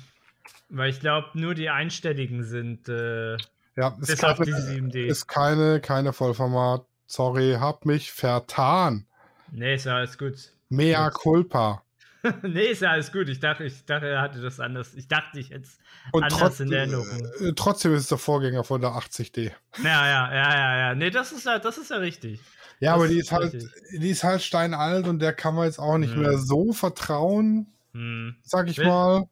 [0.69, 2.89] Weil ich glaube, nur die einstelligen sind.
[2.89, 3.37] Äh,
[3.75, 5.05] Ja, ist Deshalb keine, die 7D.
[5.07, 6.85] ist keine, keine Vollformat.
[7.07, 9.05] Sorry, hab mich vertan.
[9.51, 10.35] nee, ist ja alles gut.
[10.69, 11.21] Mea Gut.
[11.21, 11.83] culpa.
[12.43, 13.27] nee, ist ja alles gut.
[13.29, 14.93] Ich dachte, ich dachte, er hatte das anders.
[14.93, 15.77] Ich dachte, ich hätte es
[16.11, 17.07] Und anders trotz, in Erinnerung.
[17.39, 19.51] äh, trotzdem ist es der Vorgänger von der 80D.
[19.83, 20.95] Ja, ja, ja, ja, ja.
[20.95, 22.39] Nee, das ist ja, das ist ja richtig.
[22.79, 25.65] Ja, Das aber die ist ist halt, die ist halt steinalt und der kann man
[25.65, 26.21] jetzt auch nicht Mhm.
[26.21, 28.35] mehr so vertrauen, Hm.
[28.43, 29.27] sag ich Will- mal,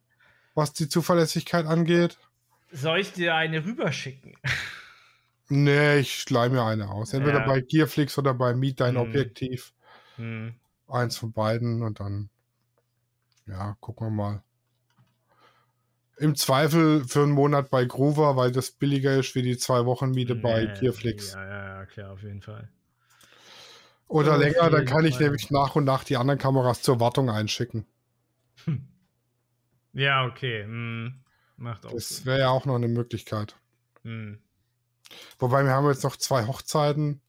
[0.55, 2.17] was die Zuverlässigkeit angeht.
[2.71, 4.35] Soll ich dir eine rüberschicken?
[5.49, 7.13] Nee, ich leih mir eine aus.
[7.13, 7.47] Entweder Ja.
[7.47, 9.01] bei Gearflix oder bei Meet Dein Mhm.
[9.01, 9.73] Objektiv.
[10.17, 10.53] Hm.
[10.87, 12.29] Eins von beiden und dann,
[13.47, 14.43] ja, gucken wir mal.
[16.17, 20.11] Im Zweifel für einen Monat bei Groover, weil das billiger ist wie die zwei Wochen
[20.11, 21.33] Miete bei Nee, Gearflix.
[21.33, 22.69] Ja, ja, ja, klar, auf jeden Fall.
[24.07, 25.23] Oder auf länger, dann kann ich Fall.
[25.23, 27.85] nämlich nach und nach die anderen Kameras zur Wartung einschicken.
[29.93, 30.63] Ja, okay.
[30.63, 31.23] Hm.
[31.59, 33.55] Macht auch Das wäre ja auch noch eine Möglichkeit.
[34.03, 34.39] Hm.
[35.39, 37.21] Wobei wir haben jetzt noch zwei Hochzeiten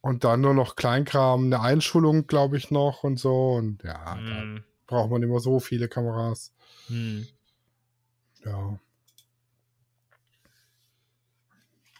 [0.00, 3.52] und dann nur noch Kleinkram, eine Einschulung, glaube ich, noch und so.
[3.52, 4.64] Und ja, da Hm.
[4.86, 6.52] braucht man immer so viele Kameras.
[6.88, 7.26] Hm.
[8.44, 8.78] Ja.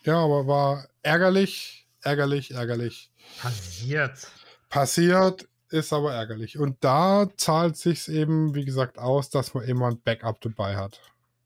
[0.02, 3.12] Ja, aber war ärgerlich, ärgerlich, ärgerlich.
[3.40, 4.28] Passiert.
[4.70, 6.58] Passiert, ist aber ärgerlich.
[6.58, 11.00] Und da zahlt sich's eben, wie gesagt, aus, dass man immer ein Backup dabei hat.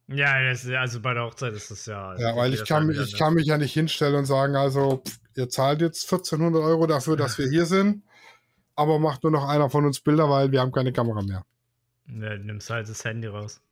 [0.08, 2.14] Ja, das, also bei der Hochzeit ist das ja.
[2.18, 5.48] Ja, weil ich kann, ich kann mich ja nicht hinstellen und sagen, also, pff, ihr
[5.48, 8.02] zahlt jetzt 1400 Euro dafür, dass wir hier sind,
[8.76, 11.44] aber macht nur noch einer von uns Bilder, weil wir haben keine Kamera mehr.
[12.06, 13.62] Ja, nimmst halt das Handy raus.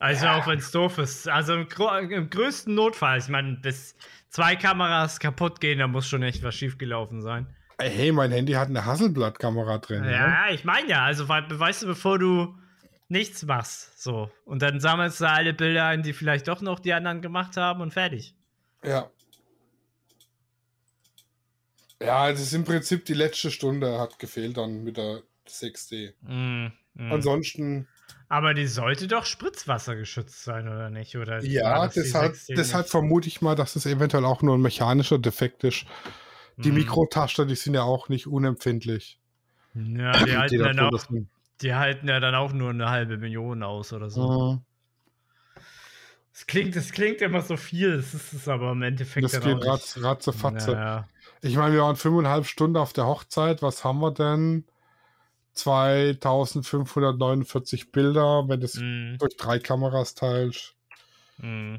[0.00, 1.28] Also auch wenn es doof ist.
[1.28, 1.66] Also im,
[2.10, 3.96] im größten Notfall, ich meine, bis
[4.30, 7.46] zwei Kameras kaputt gehen, da muss schon echt was schiefgelaufen sein.
[7.78, 10.04] Ey, Hey, mein Handy hat eine Hasselblatt-Kamera drin.
[10.04, 10.16] Ja, ne?
[10.16, 12.56] ja, ich meine ja, also weißt du, bevor du
[13.08, 14.30] nichts machst, so.
[14.44, 17.80] Und dann sammelst du alle Bilder ein, die vielleicht doch noch die anderen gemacht haben
[17.80, 18.34] und fertig.
[18.84, 19.10] Ja.
[22.00, 26.12] Ja, das ist im Prinzip die letzte Stunde hat gefehlt dann mit der 6D.
[26.20, 27.12] Mm, mm.
[27.12, 27.88] Ansonsten,
[28.28, 31.16] Aber die sollte doch spritzwasser geschützt sein, oder nicht?
[31.16, 34.62] Oder ja, das deshalb, 6D deshalb vermute ich mal, dass es eventuell auch nur ein
[34.62, 35.86] mechanischer Defekt ist.
[36.56, 36.74] Die Mm.
[36.74, 39.18] Mikrotaster, die sind ja auch nicht unempfindlich.
[39.74, 41.04] Ja, die halten, dann auch,
[41.62, 44.52] die halten ja dann auch nur eine halbe Million aus oder so.
[44.52, 44.62] Mhm.
[46.32, 49.66] Es klingt, es klingt immer so viel, es ist es aber im Endeffekt Das geht
[49.66, 50.70] ratz, ratzefatze.
[50.70, 51.08] Naja.
[51.42, 53.60] Ich meine, wir waren fünfeinhalb Stunden auf der Hochzeit.
[53.60, 54.64] Was haben wir denn?
[55.54, 58.44] 2549 Bilder.
[58.46, 60.76] Wenn das Mm, durch drei Kameras teilst,
[61.38, 61.76] mm.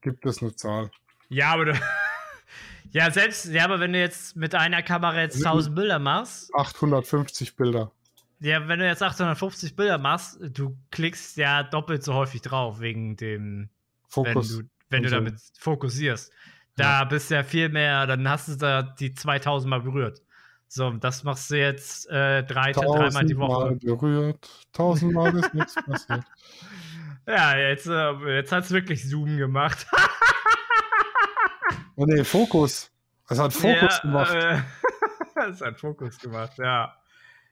[0.00, 0.90] gibt es eine Zahl.
[1.28, 1.74] Ja, aber du.
[2.90, 5.46] ja, selbst, ja, aber wenn du jetzt mit einer Kamera jetzt Mhm.
[5.46, 7.92] 1000 Bilder machst, 850 Bilder.
[8.40, 13.16] Ja, wenn du jetzt 850 Bilder machst, du klickst ja doppelt so häufig drauf, wegen
[13.16, 13.68] dem,
[14.08, 14.58] Fokus.
[14.58, 16.32] wenn du, wenn du damit fokussierst.
[16.76, 20.22] Da bist du ja viel mehr, dann hast du da die 2000 Mal berührt.
[20.68, 23.48] So, das machst du jetzt äh, drei, dreimal die Woche.
[23.50, 24.66] Tausendmal berührt.
[24.72, 26.24] Tausendmal ist nichts passiert.
[27.26, 29.86] Ja, jetzt, äh, jetzt hat es wirklich Zoom gemacht.
[31.96, 32.90] Oh nee, Fokus.
[33.28, 34.34] Es hat Fokus ja, gemacht.
[34.34, 34.60] Äh,
[35.50, 36.96] es hat Fokus gemacht, ja.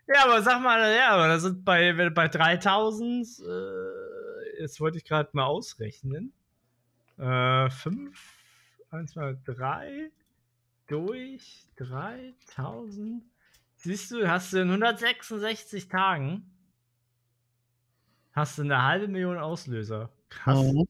[0.09, 5.05] Ja, aber sag mal, ja, aber da sind bei, bei 3000, äh, jetzt wollte ich
[5.05, 6.33] gerade mal ausrechnen.
[7.19, 8.19] Äh, 5,
[8.91, 10.11] 1, 2, 3
[10.87, 13.23] durch 3000.
[13.77, 16.51] Siehst du, hast du in 166 Tagen
[18.39, 20.11] hast du eine halbe Million Auslöser.
[20.31, 20.63] Krass.
[20.63, 20.89] Mhm.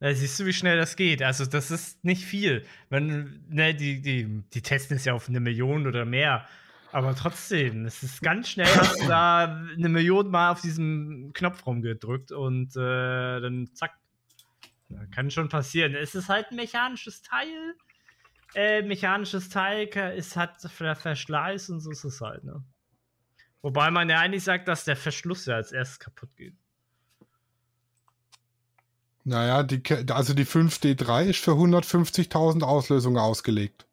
[0.00, 1.22] Ja, siehst du, wie schnell das geht?
[1.22, 2.64] Also, das ist nicht viel.
[2.90, 6.46] Wenn, ne, die, die, die testen es ja auf eine Million oder mehr.
[6.94, 11.66] Aber trotzdem, es ist ganz schnell, hast du da eine Million Mal auf diesem Knopf
[11.66, 13.98] rumgedrückt und äh, dann zack.
[14.90, 15.96] Ja, kann schon passieren.
[15.96, 17.74] Es ist halt ein mechanisches Teil.
[18.54, 22.62] Äh, mechanisches Teil ist hat Ver- Verschleiß und so ist es halt, ne?
[23.60, 26.54] Wobei man ja eigentlich sagt, dass der Verschluss ja als erstes kaputt geht.
[29.24, 29.82] Naja, die,
[30.12, 33.84] also die 5D3 ist für 150.000 Auslösungen ausgelegt.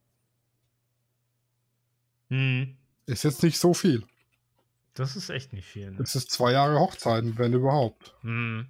[2.29, 2.77] Hm.
[3.05, 4.03] Ist jetzt nicht so viel.
[4.93, 5.91] Das ist echt nicht viel.
[5.91, 5.97] Ne?
[5.97, 8.13] Das ist zwei Jahre Hochzeiten, wenn überhaupt.
[8.21, 8.67] Hm.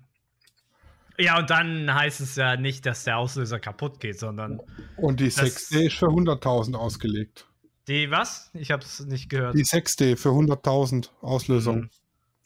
[1.18, 4.60] Ja, und dann heißt es ja nicht, dass der Auslöser kaputt geht, sondern.
[4.98, 7.48] Und die Das- 6D ist für 100.000 ausgelegt.
[7.88, 8.50] Die was?
[8.54, 9.56] Ich habe es nicht gehört.
[9.56, 11.82] Die 6D für 100.000 Auslösung.
[11.82, 11.90] Mhm.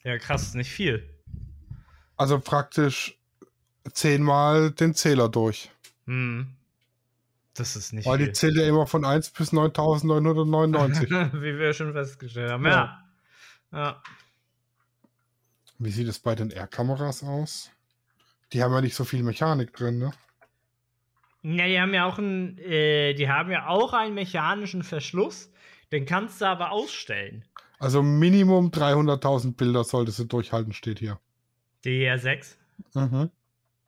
[0.02, 1.08] Ja, krass, nicht viel.
[2.16, 3.18] Also praktisch
[3.92, 5.70] zehnmal den Zähler durch.
[6.06, 6.55] Hm.
[7.56, 11.32] Das ist nicht Weil die zählt ja immer von 1 bis 9.999.
[11.40, 12.64] Wie wir schon festgestellt haben.
[12.64, 13.02] Ja.
[13.72, 13.78] Ja.
[13.78, 14.02] ja.
[15.78, 17.70] Wie sieht es bei den R-Kameras aus?
[18.52, 20.12] Die haben ja nicht so viel Mechanik drin, ne?
[21.42, 25.50] Ja, die haben ja auch einen, äh, die haben ja auch einen mechanischen Verschluss.
[25.92, 27.44] Den kannst du aber ausstellen.
[27.78, 31.20] Also Minimum 300.000 Bilder solltest du durchhalten, steht hier.
[31.84, 32.56] Die R6.
[32.94, 33.30] Mhm.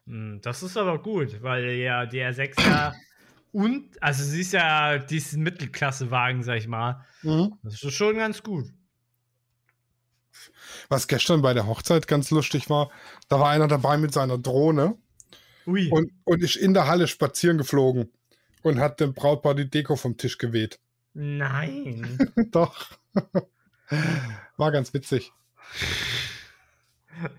[0.06, 2.92] Hm, Das ist aber gut, weil ja die R6 ja
[3.52, 7.04] und, also sie ist ja diesen Mittelklassewagen, sag ich mal.
[7.22, 7.54] Mhm.
[7.62, 8.66] Das ist schon ganz gut.
[10.88, 12.90] Was gestern bei der Hochzeit ganz lustig war,
[13.28, 14.96] da war einer dabei mit seiner Drohne
[15.66, 15.90] Ui.
[15.90, 18.10] und, und ist in der Halle spazieren geflogen
[18.62, 20.78] und hat dem Brautpaar die Deko vom Tisch geweht.
[21.14, 22.32] Nein.
[22.50, 22.98] Doch.
[24.56, 25.32] War ganz witzig.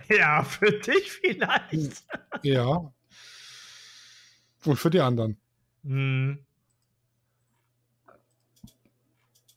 [0.09, 2.03] ja, für dich vielleicht.
[2.43, 2.91] Ja.
[4.65, 5.39] Und für die anderen.
[5.83, 6.45] Hm.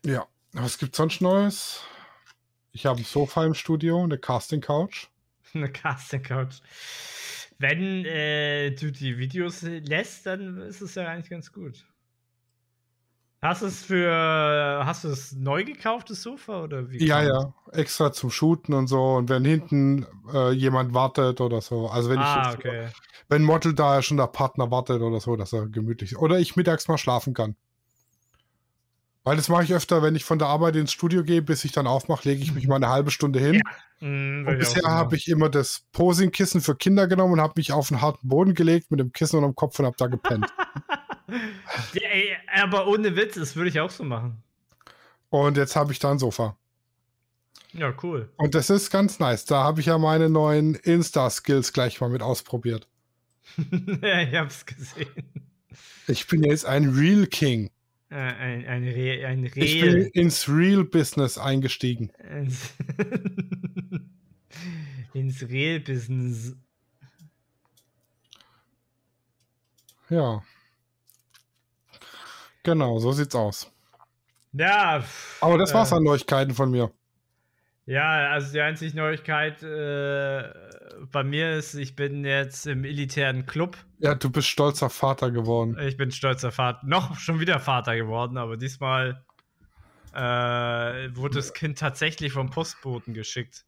[0.04, 0.26] Ja.
[0.52, 1.82] Was gibt's sonst Neues?
[2.72, 5.08] Ich habe ein Sofa im Studio, eine Casting Couch.
[5.54, 6.60] Eine Casting Couch.
[7.58, 11.84] Wenn äh, du die Videos lässt, dann ist es ja eigentlich ganz gut.
[13.42, 14.82] Hast du es für.
[14.86, 17.04] Hast du es neu gekauftes Sofa oder wie?
[17.04, 17.52] Ja, ja.
[17.72, 19.14] Extra zum Shooten und so.
[19.14, 21.88] Und wenn hinten äh, jemand wartet oder so.
[21.88, 22.88] Also wenn ich Ah, jetzt, okay.
[23.28, 26.18] wenn Model da schon der Partner wartet oder so, dass er gemütlich ist.
[26.18, 27.56] Oder ich mittags mal schlafen kann.
[29.24, 31.70] Weil das mache ich öfter, wenn ich von der Arbeit ins Studio gehe, bis ich
[31.72, 33.60] dann aufmache, lege ich mich mal eine halbe Stunde hin.
[33.98, 37.90] Hm, Und bisher habe ich immer das Posingkissen für Kinder genommen und habe mich auf
[37.92, 40.46] einen harten Boden gelegt mit dem Kissen unterm Kopf und habe da gepennt.
[41.94, 44.42] Ja, ey, aber ohne Witz, das würde ich auch so machen.
[45.30, 46.56] und jetzt habe ich da ein Sofa.
[47.72, 48.30] Ja, cool.
[48.36, 49.46] Und das ist ganz nice.
[49.46, 52.86] Da habe ich ja meine neuen Insta-Skills gleich mal mit ausprobiert.
[54.02, 55.08] ja, ich hab's gesehen.
[56.06, 57.70] Ich bin jetzt ein Real King.
[58.10, 62.10] Äh, ein, ein, Re ein Ich bin ins Real-Business eingestiegen.
[62.30, 62.74] Ins,
[65.14, 66.56] ins Real-Business.
[70.10, 70.42] Ja.
[72.62, 73.70] Genau, so sieht's aus.
[74.52, 75.02] Ja.
[75.40, 76.90] Aber das war's äh, an Neuigkeiten von mir.
[77.86, 80.52] Ja, also die einzige Neuigkeit äh,
[81.10, 83.76] bei mir ist, ich bin jetzt im elitären Club.
[83.98, 85.76] Ja, du bist stolzer Vater geworden.
[85.80, 89.24] Ich bin stolzer Vater, noch schon wieder Vater geworden, aber diesmal
[90.14, 93.64] äh, wurde das Kind tatsächlich vom Postboten geschickt.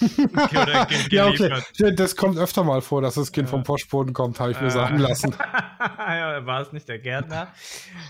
[1.10, 1.62] Ja, okay.
[1.94, 3.50] Das kommt öfter mal vor, dass das Kind Ja.
[3.50, 4.70] vom Postboden kommt, habe ich mir Äh.
[4.70, 5.34] sagen lassen.
[5.80, 7.52] ja, war es nicht der Gärtner.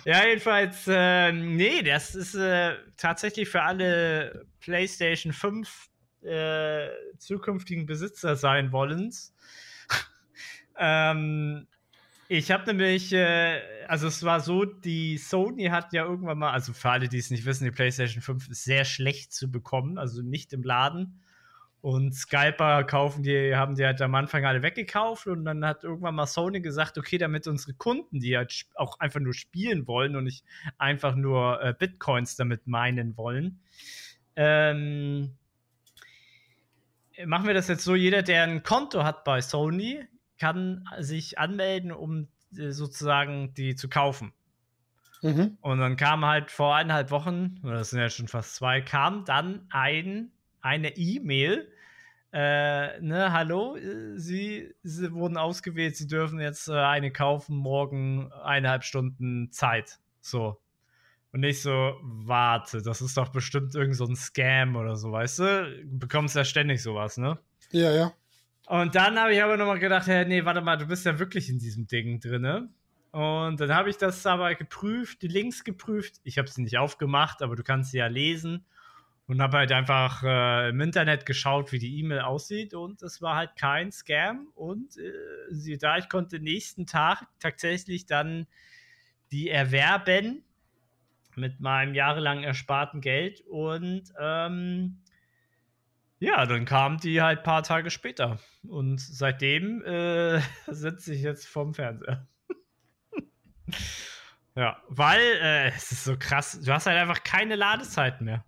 [0.05, 5.89] Ja, jedenfalls, äh, nee, das ist äh, tatsächlich für alle PlayStation 5
[6.23, 9.35] äh, zukünftigen Besitzer sein wollens.
[10.79, 11.67] ähm,
[12.29, 16.73] ich habe nämlich, äh, also es war so, die Sony hat ja irgendwann mal, also
[16.73, 20.23] für alle, die es nicht wissen, die PlayStation 5 ist sehr schlecht zu bekommen, also
[20.23, 21.21] nicht im Laden.
[21.87, 26.17] Und Skyper kaufen die, haben die halt am Anfang alle weggekauft und dann hat irgendwann
[26.17, 30.25] mal Sony gesagt, okay, damit unsere Kunden, die halt auch einfach nur spielen wollen und
[30.25, 30.45] nicht
[30.79, 33.61] einfach nur äh, Bitcoins damit meinen wollen,
[34.35, 35.37] ähm,
[37.25, 40.05] machen wir das jetzt so, jeder, der ein Konto hat bei Sony,
[40.41, 42.27] kann sich anmelden, um
[42.59, 44.33] äh, sozusagen die zu kaufen.
[45.23, 45.57] Mhm.
[45.61, 49.25] Und dann kam halt vor eineinhalb Wochen, oder das sind ja schon fast zwei, kam
[49.25, 50.33] dann ein,
[50.63, 51.71] eine E-Mail.
[52.39, 53.79] Äh, ne, hallo,
[54.17, 60.01] Sie, Sie wurden ausgewählt, Sie dürfen jetzt äh, eine kaufen, morgen eineinhalb Stunden Zeit.
[60.21, 60.61] So.
[61.33, 65.39] Und ich so, warte, das ist doch bestimmt irgend so ein Scam oder so, weißt
[65.39, 65.85] du?
[65.87, 67.39] Du bekommst ja ständig sowas, ne?
[67.71, 68.13] Ja, ja.
[68.67, 71.49] Und dann habe ich aber nochmal gedacht, hey, nee, warte mal, du bist ja wirklich
[71.49, 72.69] in diesem Ding drinne.
[73.13, 76.17] Und dann habe ich das aber geprüft, die Links geprüft.
[76.23, 78.67] Ich habe sie nicht aufgemacht, aber du kannst sie ja lesen.
[79.27, 82.75] Und habe halt einfach äh, im Internet geschaut, wie die E-Mail aussieht.
[82.75, 84.47] Und es war halt kein Scam.
[84.55, 88.47] Und äh, da, ich konnte nächsten Tag tatsächlich dann
[89.33, 90.45] die erwerben
[91.35, 93.41] mit meinem jahrelang ersparten Geld.
[93.43, 95.03] Und ähm,
[96.19, 98.39] ja, dann kam die halt ein paar Tage später.
[98.67, 102.27] Und seitdem äh, sitze ich jetzt vorm Fernseher.
[104.55, 106.61] ja, weil äh, es ist so krass.
[106.61, 108.45] Du hast halt einfach keine Ladezeit mehr.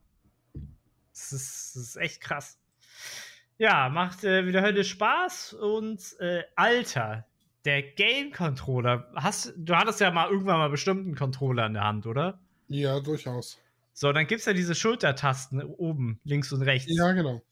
[1.19, 2.59] Das ist, das ist echt krass.
[3.59, 7.27] Ja, macht äh, wieder Hölle Spaß und äh, Alter,
[7.65, 9.11] der Game Controller.
[9.17, 12.41] Hast, du hattest ja mal irgendwann mal bestimmt einen Controller in der Hand, oder?
[12.69, 13.59] Ja, durchaus.
[13.93, 16.89] So, dann gibt es ja diese Schultertasten oben, links und rechts.
[16.89, 17.43] Ja, genau.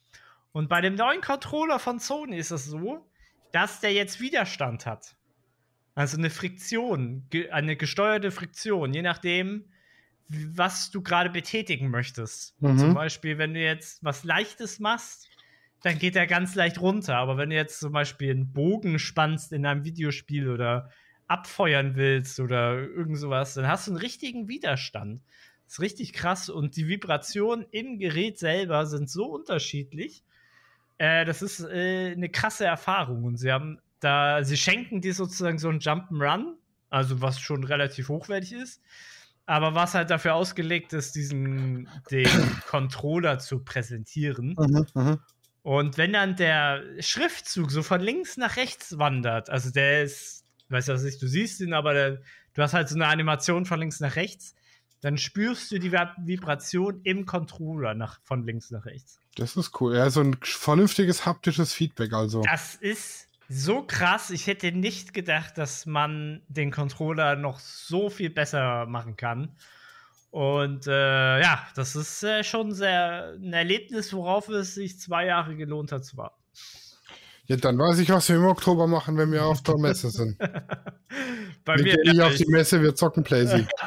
[0.52, 3.04] Und bei dem neuen Controller von Sony ist es so,
[3.50, 5.16] dass der jetzt Widerstand hat.
[5.96, 9.64] Also eine Friktion, eine gesteuerte Friktion, je nachdem,
[10.28, 12.60] was du gerade betätigen möchtest.
[12.60, 12.78] Mhm.
[12.78, 15.28] Zum Beispiel, wenn du jetzt was Leichtes machst,
[15.82, 17.16] dann geht er ganz leicht runter.
[17.16, 20.90] Aber wenn du jetzt zum Beispiel einen Bogen spannst in einem Videospiel oder
[21.28, 25.22] abfeuern willst oder irgend sowas, dann hast du einen richtigen Widerstand.
[25.64, 30.22] Das ist richtig krass und die Vibrationen im Gerät selber sind so unterschiedlich.
[30.98, 35.58] Äh, das ist äh, eine krasse Erfahrung und sie haben da, sie schenken dir sozusagen
[35.58, 36.54] so ein Jump'n'Run,
[36.90, 38.80] also was schon relativ hochwertig ist,
[39.46, 42.28] aber was halt dafür ausgelegt ist, diesen den
[42.68, 44.56] Controller zu präsentieren.
[44.58, 45.18] Mhm, mhm.
[45.62, 50.88] Und wenn dann der Schriftzug so von links nach rechts wandert, also der ist, weiß
[50.88, 52.10] was nicht, du siehst ihn, aber der,
[52.54, 54.54] du hast halt so eine Animation von links nach rechts,
[55.00, 59.18] dann spürst du die Vib- Vibration im Controller nach, von links nach rechts.
[59.36, 59.94] Das ist cool.
[59.94, 62.42] Ja, so ein vernünftiges haptisches Feedback also.
[62.42, 64.30] Das ist so krass.
[64.30, 69.56] Ich hätte nicht gedacht, dass man den Controller noch so viel besser machen kann.
[70.30, 75.56] Und äh, ja, das ist äh, schon sehr ein Erlebnis, worauf es sich zwei Jahre
[75.56, 76.42] gelohnt hat zu warten.
[77.46, 80.36] Ja, dann weiß ich, was wir im Oktober machen, wenn wir auf der Messe sind.
[81.64, 83.66] Bei Wir mir gehen nicht auf die Messe, wir zocken Playsee.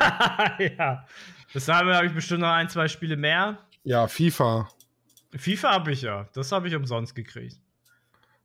[0.78, 1.05] ja.
[1.53, 3.60] Dahin habe ich bestimmt noch ein, zwei Spiele mehr.
[3.84, 4.70] Ja, FIFA.
[5.36, 6.28] FIFA habe ich ja.
[6.34, 7.60] Das habe ich umsonst gekriegt.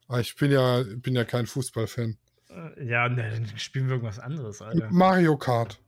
[0.09, 2.17] Aber Ich bin ja, bin ja kein Fußballfan.
[2.51, 4.89] Äh, Ja, ne, dann spielen wir irgendwas anderes, Alter.
[4.91, 5.81] Mario Kart.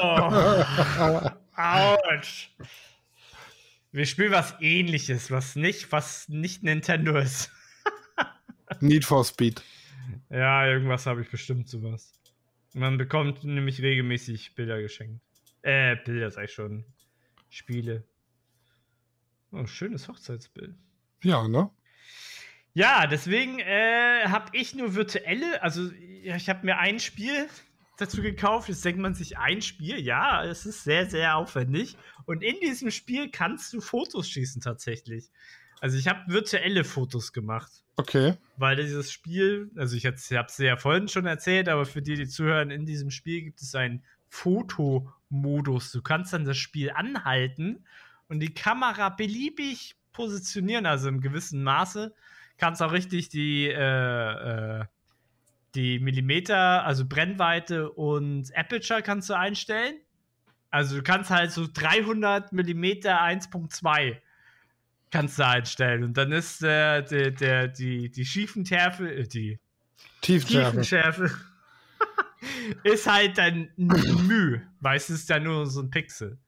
[0.00, 1.30] Oh.
[1.56, 2.50] Autsch.
[3.90, 7.50] Wir spielen was ähnliches, was nicht, was nicht Nintendo ist.
[8.80, 9.62] Need for Speed.
[10.30, 12.12] Ja, irgendwas habe ich bestimmt sowas.
[12.74, 15.20] Man bekommt nämlich regelmäßig Bilder geschenkt.
[15.62, 16.84] Äh, Bilder sag ich schon.
[17.48, 18.04] Spiele.
[19.52, 20.74] Oh, schönes Hochzeitsbild.
[21.22, 21.70] Ja, ne?
[22.74, 27.48] Ja, deswegen äh, habe ich nur virtuelle, also ich habe mir ein Spiel
[27.98, 28.68] dazu gekauft.
[28.68, 31.96] Jetzt denkt man sich, ein Spiel, ja, es ist sehr, sehr aufwendig.
[32.26, 35.30] Und in diesem Spiel kannst du Fotos schießen tatsächlich.
[35.80, 37.70] Also ich habe virtuelle Fotos gemacht.
[37.96, 38.34] Okay.
[38.56, 42.28] Weil dieses Spiel, also ich habe es ja vorhin schon erzählt, aber für die, die
[42.28, 45.90] zuhören, in diesem Spiel gibt es einen Fotomodus.
[45.90, 47.84] Du kannst dann das Spiel anhalten
[48.28, 52.14] und die Kamera beliebig positionieren, also im gewissen Maße.
[52.56, 54.84] Kannst auch richtig die, äh, äh,
[55.74, 59.96] die Millimeter, also Brennweite und Aperture kannst du einstellen.
[60.70, 64.18] Also du kannst halt so 300 Millimeter 1.2
[65.10, 66.04] kannst du einstellen.
[66.04, 69.58] Und dann ist äh, der, der, die, die Schiefenschärfe, äh, die
[70.20, 70.70] Tiefenschärfe.
[70.70, 71.30] Tiefenschärfe
[72.84, 76.38] ist halt dann Mühe, weil es ist ja nur so ein Pixel.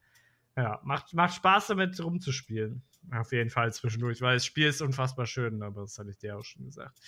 [0.60, 2.82] Ja, macht, macht Spaß damit rumzuspielen.
[3.12, 6.36] Auf jeden Fall zwischendurch, weil das Spiel ist unfassbar schön, aber das hatte ich dir
[6.36, 6.98] auch schon gesagt.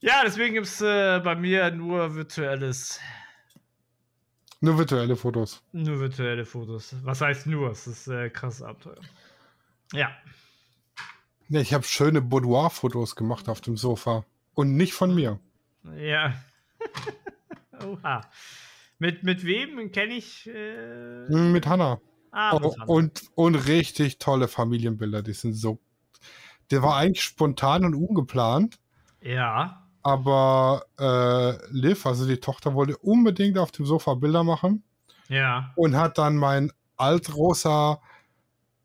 [0.00, 3.00] Ja, deswegen gibt es äh, bei mir nur virtuelles,
[4.60, 5.62] Nur virtuelle Fotos.
[5.72, 6.94] nur virtuelle Fotos.
[7.02, 7.70] Was heißt nur?
[7.70, 9.00] Es ist äh, krasses Abenteuer.
[9.92, 10.10] Ja.
[11.48, 14.24] Ja, ich habe schöne Boudoir-Fotos gemacht auf dem Sofa.
[14.54, 15.40] Und nicht von mir.
[15.96, 16.34] Ja.
[17.84, 18.20] Oha.
[19.04, 20.46] Mit, mit wem kenne ich?
[20.46, 22.00] Äh, Hm, Mit Hannah.
[22.32, 22.84] ah, mit Oh, Hanna.
[22.86, 25.20] und, und richtig tolle Familienbilder.
[25.22, 25.78] Die sind so.
[26.70, 28.78] Der war eigentlich spontan und ungeplant.
[29.20, 29.86] Ja.
[30.02, 34.82] Aber äh, Liv, also die Tochter, wollte unbedingt auf dem Sofa Bilder machen
[35.28, 35.70] Ja.
[35.76, 38.00] und hat dann mein altrosa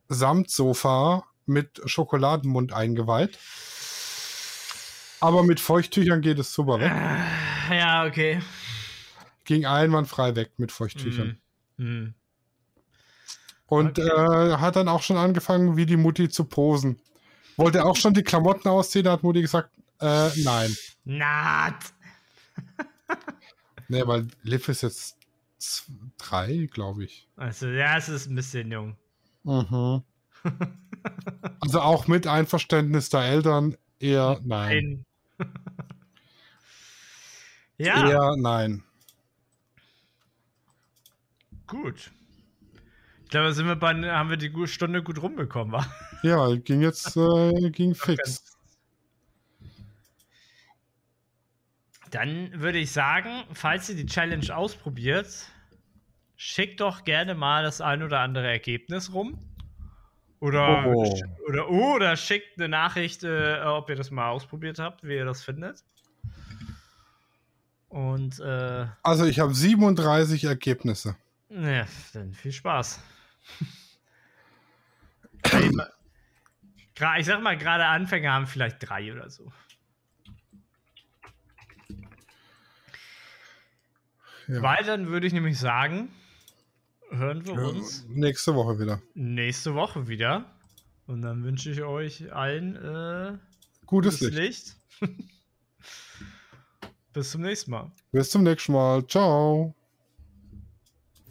[0.09, 3.39] Samtsofa mit Schokoladenmund eingeweiht.
[5.21, 6.91] Aber mit Feuchttüchern geht es super weg.
[6.91, 8.41] Äh, Ja, okay.
[9.49, 11.39] Ging einwandfrei weg mit Feuchttüchern.
[11.77, 11.85] Hm.
[11.87, 12.13] Hm.
[13.65, 14.07] Und Okay.
[14.07, 16.99] äh, hat dann auch schon angefangen, wie die Mutti zu posen.
[17.57, 19.71] Wollte auch schon die Klamotten ausziehen, da hat Mutti gesagt,
[20.01, 20.77] äh, nein.
[21.03, 21.93] Naht.
[23.87, 25.17] Nee, weil Liv ist jetzt
[26.19, 27.27] drei, glaube ich.
[27.35, 28.97] Also, ja, es ist ein bisschen jung.
[29.45, 30.03] Mhm.
[31.59, 35.05] Also auch mit Einverständnis der Eltern eher nein.
[35.39, 35.47] Ein-
[37.77, 38.83] ja, Eher nein.
[41.69, 42.11] Gut.
[43.23, 45.85] Ich glaube, sind wir bei, haben wir die Stunde gut rumbekommen, wa?
[46.23, 48.43] Ja, ging jetzt, äh, ging fix.
[52.11, 55.27] Dann würde ich sagen, falls ihr die Challenge ausprobiert,
[56.35, 59.37] schickt doch gerne mal das ein oder andere Ergebnis rum.
[60.39, 61.13] Oder, Oh.
[61.47, 65.43] oder, oder schickt eine Nachricht, äh, ob ihr das mal ausprobiert habt, wie ihr das
[65.43, 65.83] findet.
[67.89, 71.15] Und äh, Also ich habe 37 Ergebnisse.
[71.49, 72.99] Ja, dann viel Spaß.
[77.17, 79.51] Ich sag mal, gerade Anfänger haben vielleicht drei oder so.
[84.47, 84.61] Ja.
[84.61, 86.09] Weil dann würde ich nämlich sagen,
[87.11, 89.01] hören wir uns Nächste Woche wieder.
[89.13, 90.45] nächste Woche wieder.
[91.05, 93.37] Und dann wünsche ich euch allen äh,
[93.85, 94.75] Gutes gutes Licht.
[95.01, 95.19] Licht.
[97.13, 97.91] Bis zum nächsten Mal.
[98.11, 99.05] Bis zum nächsten Mal.
[99.07, 99.75] Ciao.